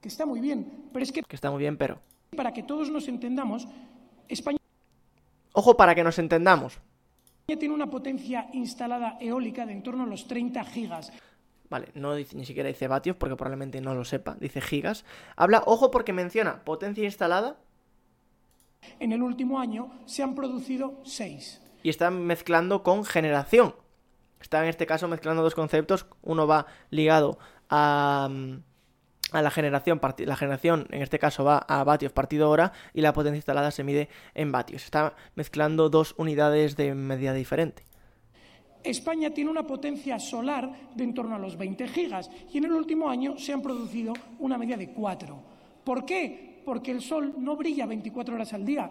[0.01, 1.99] Que está muy bien, pero es que Que está muy bien, pero...
[2.37, 3.67] para que todos nos entendamos,
[4.29, 4.59] España
[5.55, 6.81] Ojo para que nos entendamos.
[7.47, 11.13] tiene una potencia instalada eólica de en torno a los 30 gigas.
[11.69, 15.05] Vale, no dice, ni siquiera dice vatios porque probablemente no lo sepa, dice gigas.
[15.37, 17.57] Habla, ojo porque menciona potencia instalada
[18.99, 21.61] En el último año se han producido 6.
[21.83, 23.75] y está mezclando con generación.
[24.41, 26.07] Está en este caso mezclando dos conceptos.
[26.23, 28.63] Uno va ligado a, mm,
[29.33, 30.01] a la generación.
[30.19, 33.85] La generación, en este caso, va a vatios partido hora y la potencia instalada se
[33.85, 34.85] mide en vatios.
[34.85, 37.85] Está mezclando dos unidades de medida diferente.
[38.85, 42.73] España tiene una potencia solar de en torno a los 20 gigas y en el
[42.73, 45.41] último año se han producido una media de 4.
[45.85, 46.52] ¿Por qué?
[46.65, 48.91] Porque el sol no brilla 24 horas al día.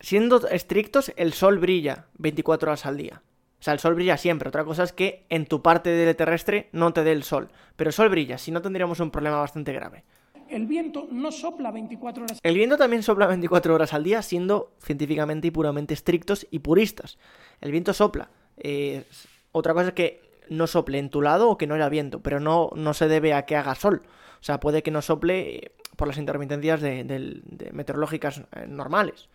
[0.00, 3.22] Siendo estrictos, el sol brilla 24 horas al día.
[3.60, 4.48] O sea, el sol brilla siempre.
[4.48, 7.50] Otra cosa es que en tu parte del terrestre no te dé el sol.
[7.76, 10.04] Pero el sol brilla, si no tendríamos un problema bastante grave.
[10.48, 12.38] El viento no sopla 24 horas.
[12.42, 17.18] El viento también sopla 24 horas al día, siendo científicamente y puramente estrictos y puristas.
[17.60, 18.30] El viento sopla.
[18.56, 19.04] Eh,
[19.52, 22.40] otra cosa es que no sople en tu lado o que no haya viento, pero
[22.40, 24.02] no, no se debe a que haga sol.
[24.40, 28.66] O sea, puede que no sople eh, por las intermitencias de, de- de meteorológicas eh,
[28.66, 29.28] normales.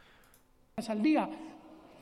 [0.90, 1.30] al día.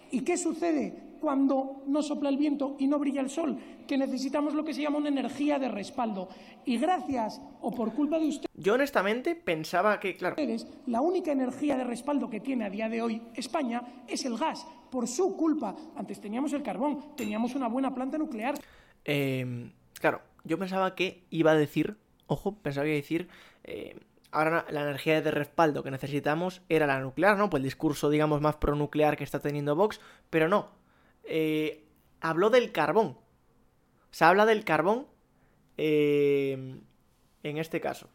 [0.09, 3.57] ¿Y qué sucede cuando no sopla el viento y no brilla el sol?
[3.85, 6.29] Que necesitamos lo que se llama una energía de respaldo.
[6.65, 11.75] Y gracias o por culpa de Yo honestamente pensaba que, claro, ustedes, la única energía
[11.75, 14.65] de respaldo que tiene a día de hoy España es el gas.
[14.89, 15.75] Por su culpa.
[15.97, 18.55] Antes teníamos el carbón, teníamos una buena planta nuclear.
[19.03, 21.97] eh, claro, yo pensaba que iba a decir,
[22.27, 23.27] ojo, pensaba que iba a decir,
[23.65, 23.97] eh,
[24.33, 27.49] ahora la energía de respaldo que necesitamos era la nuclear, ¿no?
[27.49, 30.71] Pues el discurso, digamos, más pronuclear que está teniendo Vox, pero no.
[31.23, 31.85] Eh,
[32.21, 33.17] habló del carbón.
[34.11, 35.07] Se habla del carbón
[35.77, 36.79] eh,
[37.43, 38.09] en este caso.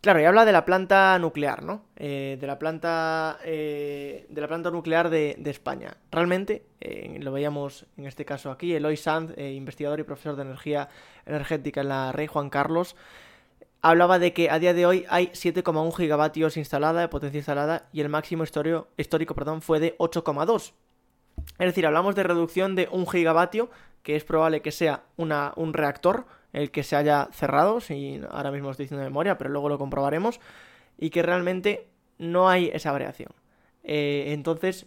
[0.00, 1.82] Claro, y habla de la planta nuclear, ¿no?
[1.96, 5.96] Eh, de la planta eh, de la planta nuclear de, España.
[6.12, 10.42] Realmente, eh, lo veíamos en este caso aquí, Eloy Sanz, eh, investigador y profesor de
[10.42, 10.88] energía
[11.26, 12.94] energética en la Rey Juan Carlos,
[13.82, 18.00] hablaba de que a día de hoy hay 7,1 gigavatios instalada de potencia instalada y
[18.00, 20.72] el máximo historio- histórico perdón, fue de 8,2.
[21.58, 23.70] Es decir, hablamos de reducción de un gigavatio,
[24.02, 28.50] que es probable que sea una, un reactor el que se haya cerrado, si ahora
[28.50, 30.40] mismo estoy diciendo de memoria, pero luego lo comprobaremos,
[30.96, 33.30] y que realmente no hay esa variación.
[33.84, 34.86] Eh, entonces,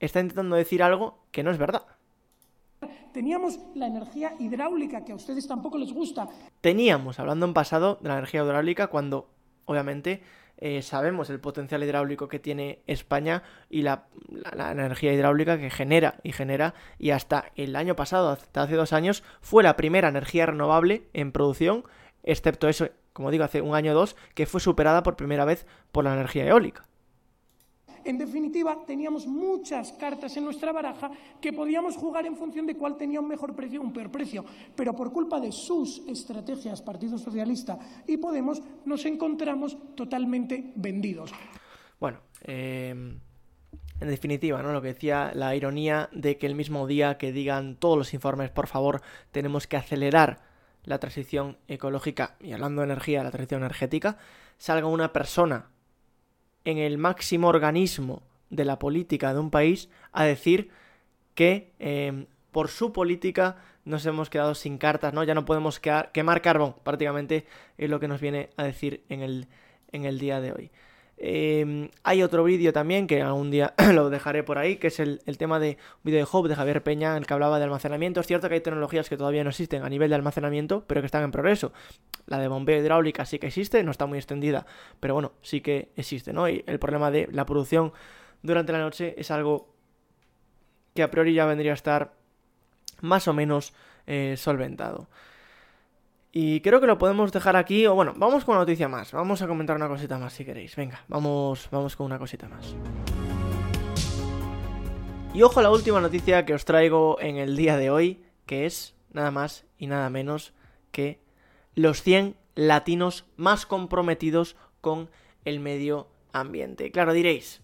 [0.00, 1.86] está intentando decir algo que no es verdad.
[3.14, 6.26] Teníamos la energía hidráulica, que a ustedes tampoco les gusta.
[6.60, 9.30] Teníamos, hablando en pasado, de la energía hidráulica cuando,
[9.66, 10.20] obviamente,
[10.58, 14.06] eh, sabemos el potencial hidráulico que tiene España y la,
[14.52, 16.74] la- energía hidráulica que genera y genera.
[16.98, 21.30] Y hasta el año pasado, hasta hace dos años, fue la primera energía renovable en
[21.30, 21.84] producción,
[22.24, 25.66] excepto eso, como digo, hace un año o dos, que fue superada por primera vez
[25.92, 26.84] por la energía eólica.
[28.04, 32.96] En definitiva, teníamos muchas cartas en nuestra baraja que podíamos jugar en función de cuál
[32.96, 34.44] tenía un mejor precio o un peor precio.
[34.76, 41.32] Pero por culpa de sus estrategias, Partido Socialista y Podemos, nos encontramos totalmente vendidos.
[41.98, 42.90] Bueno, eh,
[44.00, 44.72] en definitiva, ¿no?
[44.72, 48.50] Lo que decía la ironía de que el mismo día que digan todos los informes,
[48.50, 49.00] por favor,
[49.30, 50.40] tenemos que acelerar
[50.84, 54.18] la transición ecológica, y hablando de energía, la transición energética,
[54.58, 55.70] salga una persona
[56.64, 60.70] en el máximo organismo de la política de un país a decir
[61.34, 65.24] que eh, por su política nos hemos quedado sin cartas, ¿no?
[65.24, 67.46] Ya no podemos quedar- quemar carbón, prácticamente
[67.76, 69.48] es lo que nos viene a decir en el,
[69.92, 70.70] en el día de hoy.
[71.16, 75.20] Eh, hay otro vídeo también que algún día lo dejaré por ahí, que es el,
[75.26, 77.64] el tema de un vídeo de Hope de Javier Peña, en el que hablaba de
[77.64, 78.20] almacenamiento.
[78.20, 81.06] Es cierto que hay tecnologías que todavía no existen a nivel de almacenamiento, pero que
[81.06, 81.72] están en progreso.
[82.26, 84.66] La de bombeo hidráulica sí que existe, no está muy extendida,
[85.00, 86.48] pero bueno, sí que existe, ¿no?
[86.48, 87.92] Y el problema de la producción
[88.42, 89.74] durante la noche es algo
[90.94, 92.14] que a priori ya vendría a estar
[93.00, 93.74] más o menos
[94.06, 95.08] eh, solventado.
[96.36, 99.40] Y creo que lo podemos dejar aquí, o bueno, vamos con una noticia más, vamos
[99.40, 102.74] a comentar una cosita más si queréis, venga, vamos, vamos con una cosita más.
[105.32, 108.66] Y ojo a la última noticia que os traigo en el día de hoy, que
[108.66, 110.54] es nada más y nada menos
[110.90, 111.20] que
[111.76, 115.10] los 100 latinos más comprometidos con
[115.44, 116.90] el medio ambiente.
[116.90, 117.62] Claro, diréis,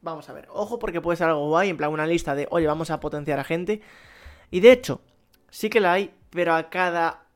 [0.00, 2.66] vamos a ver, ojo porque puede ser algo guay, en plan una lista de, oye,
[2.66, 3.82] vamos a potenciar a gente.
[4.50, 5.02] Y de hecho,
[5.50, 7.26] sí que la hay, pero a cada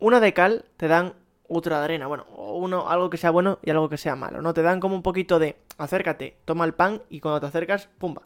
[0.00, 1.14] una de cal te dan
[1.48, 2.06] otra de arena.
[2.06, 4.54] Bueno, uno, algo que sea bueno y algo que sea malo, ¿no?
[4.54, 8.22] Te dan como un poquito de, acércate, toma el pan y cuando te acercas, pumba,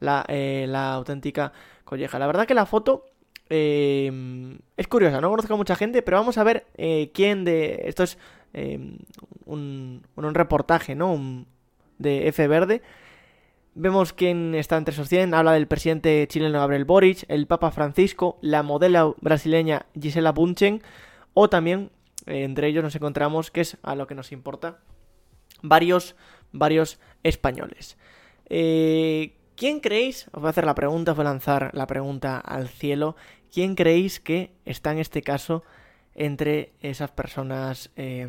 [0.00, 1.52] la, eh, la auténtica
[1.84, 2.18] colleja.
[2.18, 3.06] La verdad que la foto
[3.48, 7.82] eh, es curiosa, no conozco a mucha gente, pero vamos a ver eh, quién de...
[7.84, 8.18] Esto es
[8.54, 8.78] eh,
[9.46, 11.12] un, un reportaje, ¿no?
[11.12, 11.46] Un-
[11.98, 12.82] de F Verde.
[13.74, 15.32] Vemos quién está entre esos 100.
[15.34, 20.82] Habla del presidente chileno Gabriel Boric, el Papa Francisco, la modelo brasileña Gisela Bunchen,
[21.38, 21.90] o también,
[22.24, 24.78] eh, entre ellos nos encontramos, que es a lo que nos importa,
[25.60, 26.16] varios,
[26.50, 27.98] varios españoles.
[28.48, 30.28] Eh, ¿Quién creéis?
[30.32, 33.16] Os voy a hacer la pregunta, os voy a lanzar la pregunta al cielo.
[33.52, 35.62] ¿Quién creéis que está en este caso
[36.14, 38.26] entre esas personas eh,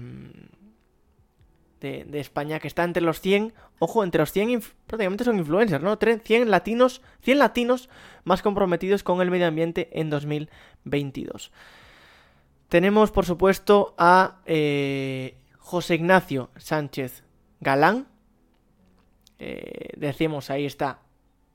[1.80, 5.82] de, España que está entre los 100, ojo, entre los 100 inf- prácticamente son influencers,
[5.84, 5.98] ¿no?
[5.98, 7.90] Tre- 100 latinos, 100 latinos
[8.26, 11.52] más comprometidos con el medio ambiente en 2022.
[12.70, 17.24] Tenemos, por supuesto, a eh, José Ignacio Sánchez
[17.62, 18.08] Galán.
[19.40, 21.00] Eh, decimos, ahí está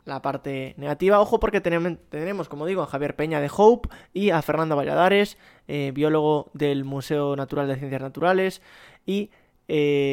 [0.07, 1.21] la parte negativa.
[1.21, 5.37] Ojo porque tenemos, como digo, a Javier Peña de Hope y a Fernando Valladares,
[5.69, 8.63] eh, biólogo del Museo Natural de Ciencias Naturales.
[9.05, 9.31] Y,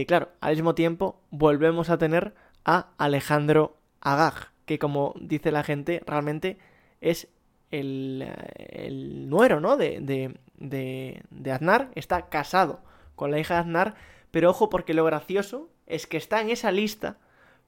[0.05, 2.33] claro, al mismo tiempo volvemos a tener
[2.65, 6.57] a Alejandro Agag, que como dice la gente, realmente
[6.99, 7.29] es
[7.72, 9.78] el, el nuero, ¿no?
[9.78, 12.82] De, de, de, de Aznar está casado
[13.15, 13.95] con la hija de Aznar,
[14.32, 17.17] pero ojo porque lo gracioso es que está en esa lista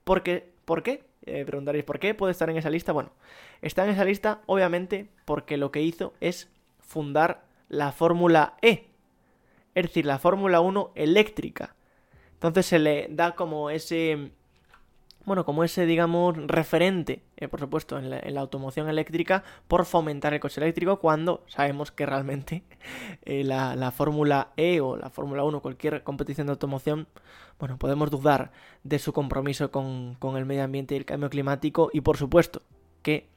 [0.03, 0.51] porque...
[0.65, 1.03] ¿Por qué?
[1.25, 2.93] Eh, preguntaréis, ¿por qué puede estar en esa lista?
[2.93, 3.11] Bueno,
[3.61, 6.49] está en esa lista obviamente porque lo que hizo es
[6.79, 8.87] fundar la Fórmula E,
[9.75, 11.75] es decir, la Fórmula 1 eléctrica.
[12.33, 14.31] Entonces se le da como ese
[15.25, 20.39] bueno, como ese, digamos, referente, eh, por supuesto, en la, automoción eléctrica por fomentar el
[20.39, 22.63] coche eléctrico cuando sabemos que realmente
[23.25, 27.07] eh, la, Fórmula E o la Fórmula 1, cualquier competición de automoción,
[27.59, 28.51] bueno, podemos dudar
[28.83, 32.63] de su compromiso con, el medio ambiente y el cambio climático y, por supuesto,
[33.03, 33.27] que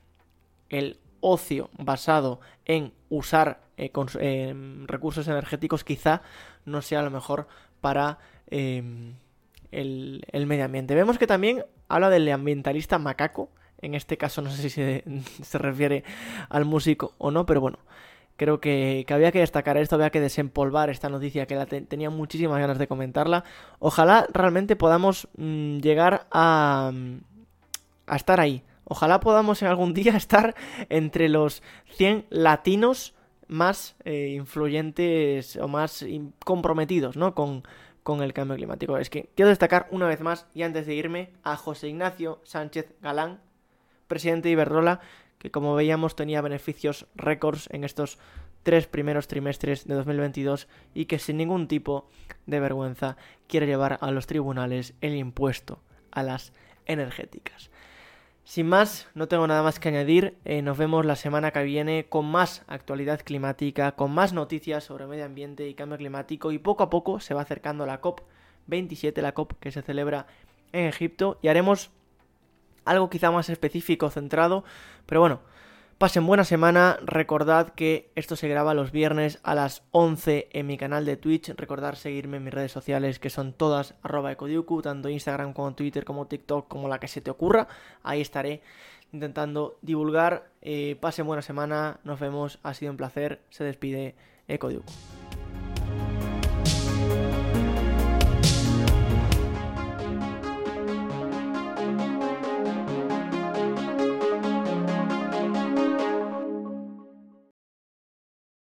[0.70, 4.53] el ocio basado en usar eh,
[4.87, 6.22] recursos energéticos quizá
[6.64, 7.47] no sea lo mejor
[7.80, 8.18] para
[9.75, 10.95] el, medio ambiente.
[10.95, 13.51] Vemos que también habla del ambientalista macaco.
[13.81, 16.05] En este caso no sé si se, refiere
[16.49, 17.79] al músico o no, pero bueno,
[18.37, 22.61] creo que, había que destacar esto, había que desempolvar esta noticia que la tenía muchísimas
[22.61, 23.45] ganas de comentarla.
[23.79, 26.93] Ojalá realmente podamos mm, llegar a,
[28.07, 28.62] a estar ahí.
[28.85, 30.55] Ojalá podamos en algún día estar
[30.89, 31.62] entre los
[31.97, 33.14] 100 latinos
[33.49, 36.05] más eh, influyentes o más
[36.45, 37.35] comprometidos ¿no?
[37.35, 37.62] con,
[38.05, 38.97] con el cambio climático.
[38.99, 42.95] Es que quiero destacar una vez más, y antes de irme, a José Ignacio Sánchez
[43.03, 43.41] Galán,
[44.07, 45.01] presidente de Iberdrola,
[45.39, 48.19] que como veíamos tenía beneficios récords en estos
[48.63, 52.09] tres primeros trimestres de 2022 y que sin ningún tipo
[52.47, 55.81] de vergüenza quiere llevar a los tribunales el impuesto
[56.11, 56.53] a las
[56.87, 57.71] energéticas.
[58.45, 60.36] Sin más, no tengo nada más que añadir.
[60.45, 65.07] Eh, nos vemos la semana que viene con más actualidad climática, con más noticias sobre
[65.07, 69.32] medio ambiente y cambio climático y poco a poco se va acercando la COP27, la
[69.32, 70.26] COP que se celebra
[70.72, 71.90] en Egipto y haremos
[72.84, 74.62] algo quizá más específico, centrado,
[75.07, 75.40] pero bueno,
[75.99, 80.76] Pasen buena semana, recordad que esto se graba los viernes a las 11 en mi
[80.76, 84.34] canal de Twitch, recordad seguirme en mis redes sociales que son todas arroba
[84.82, 87.68] tanto Instagram como Twitter como TikTok como la que se te ocurra,
[88.03, 88.61] ahí estaré
[89.12, 94.16] intentando divulgar, eh, pasen buena semana, nos vemos, ha sido un placer, se despide
[94.49, 94.92] Ecodiuku.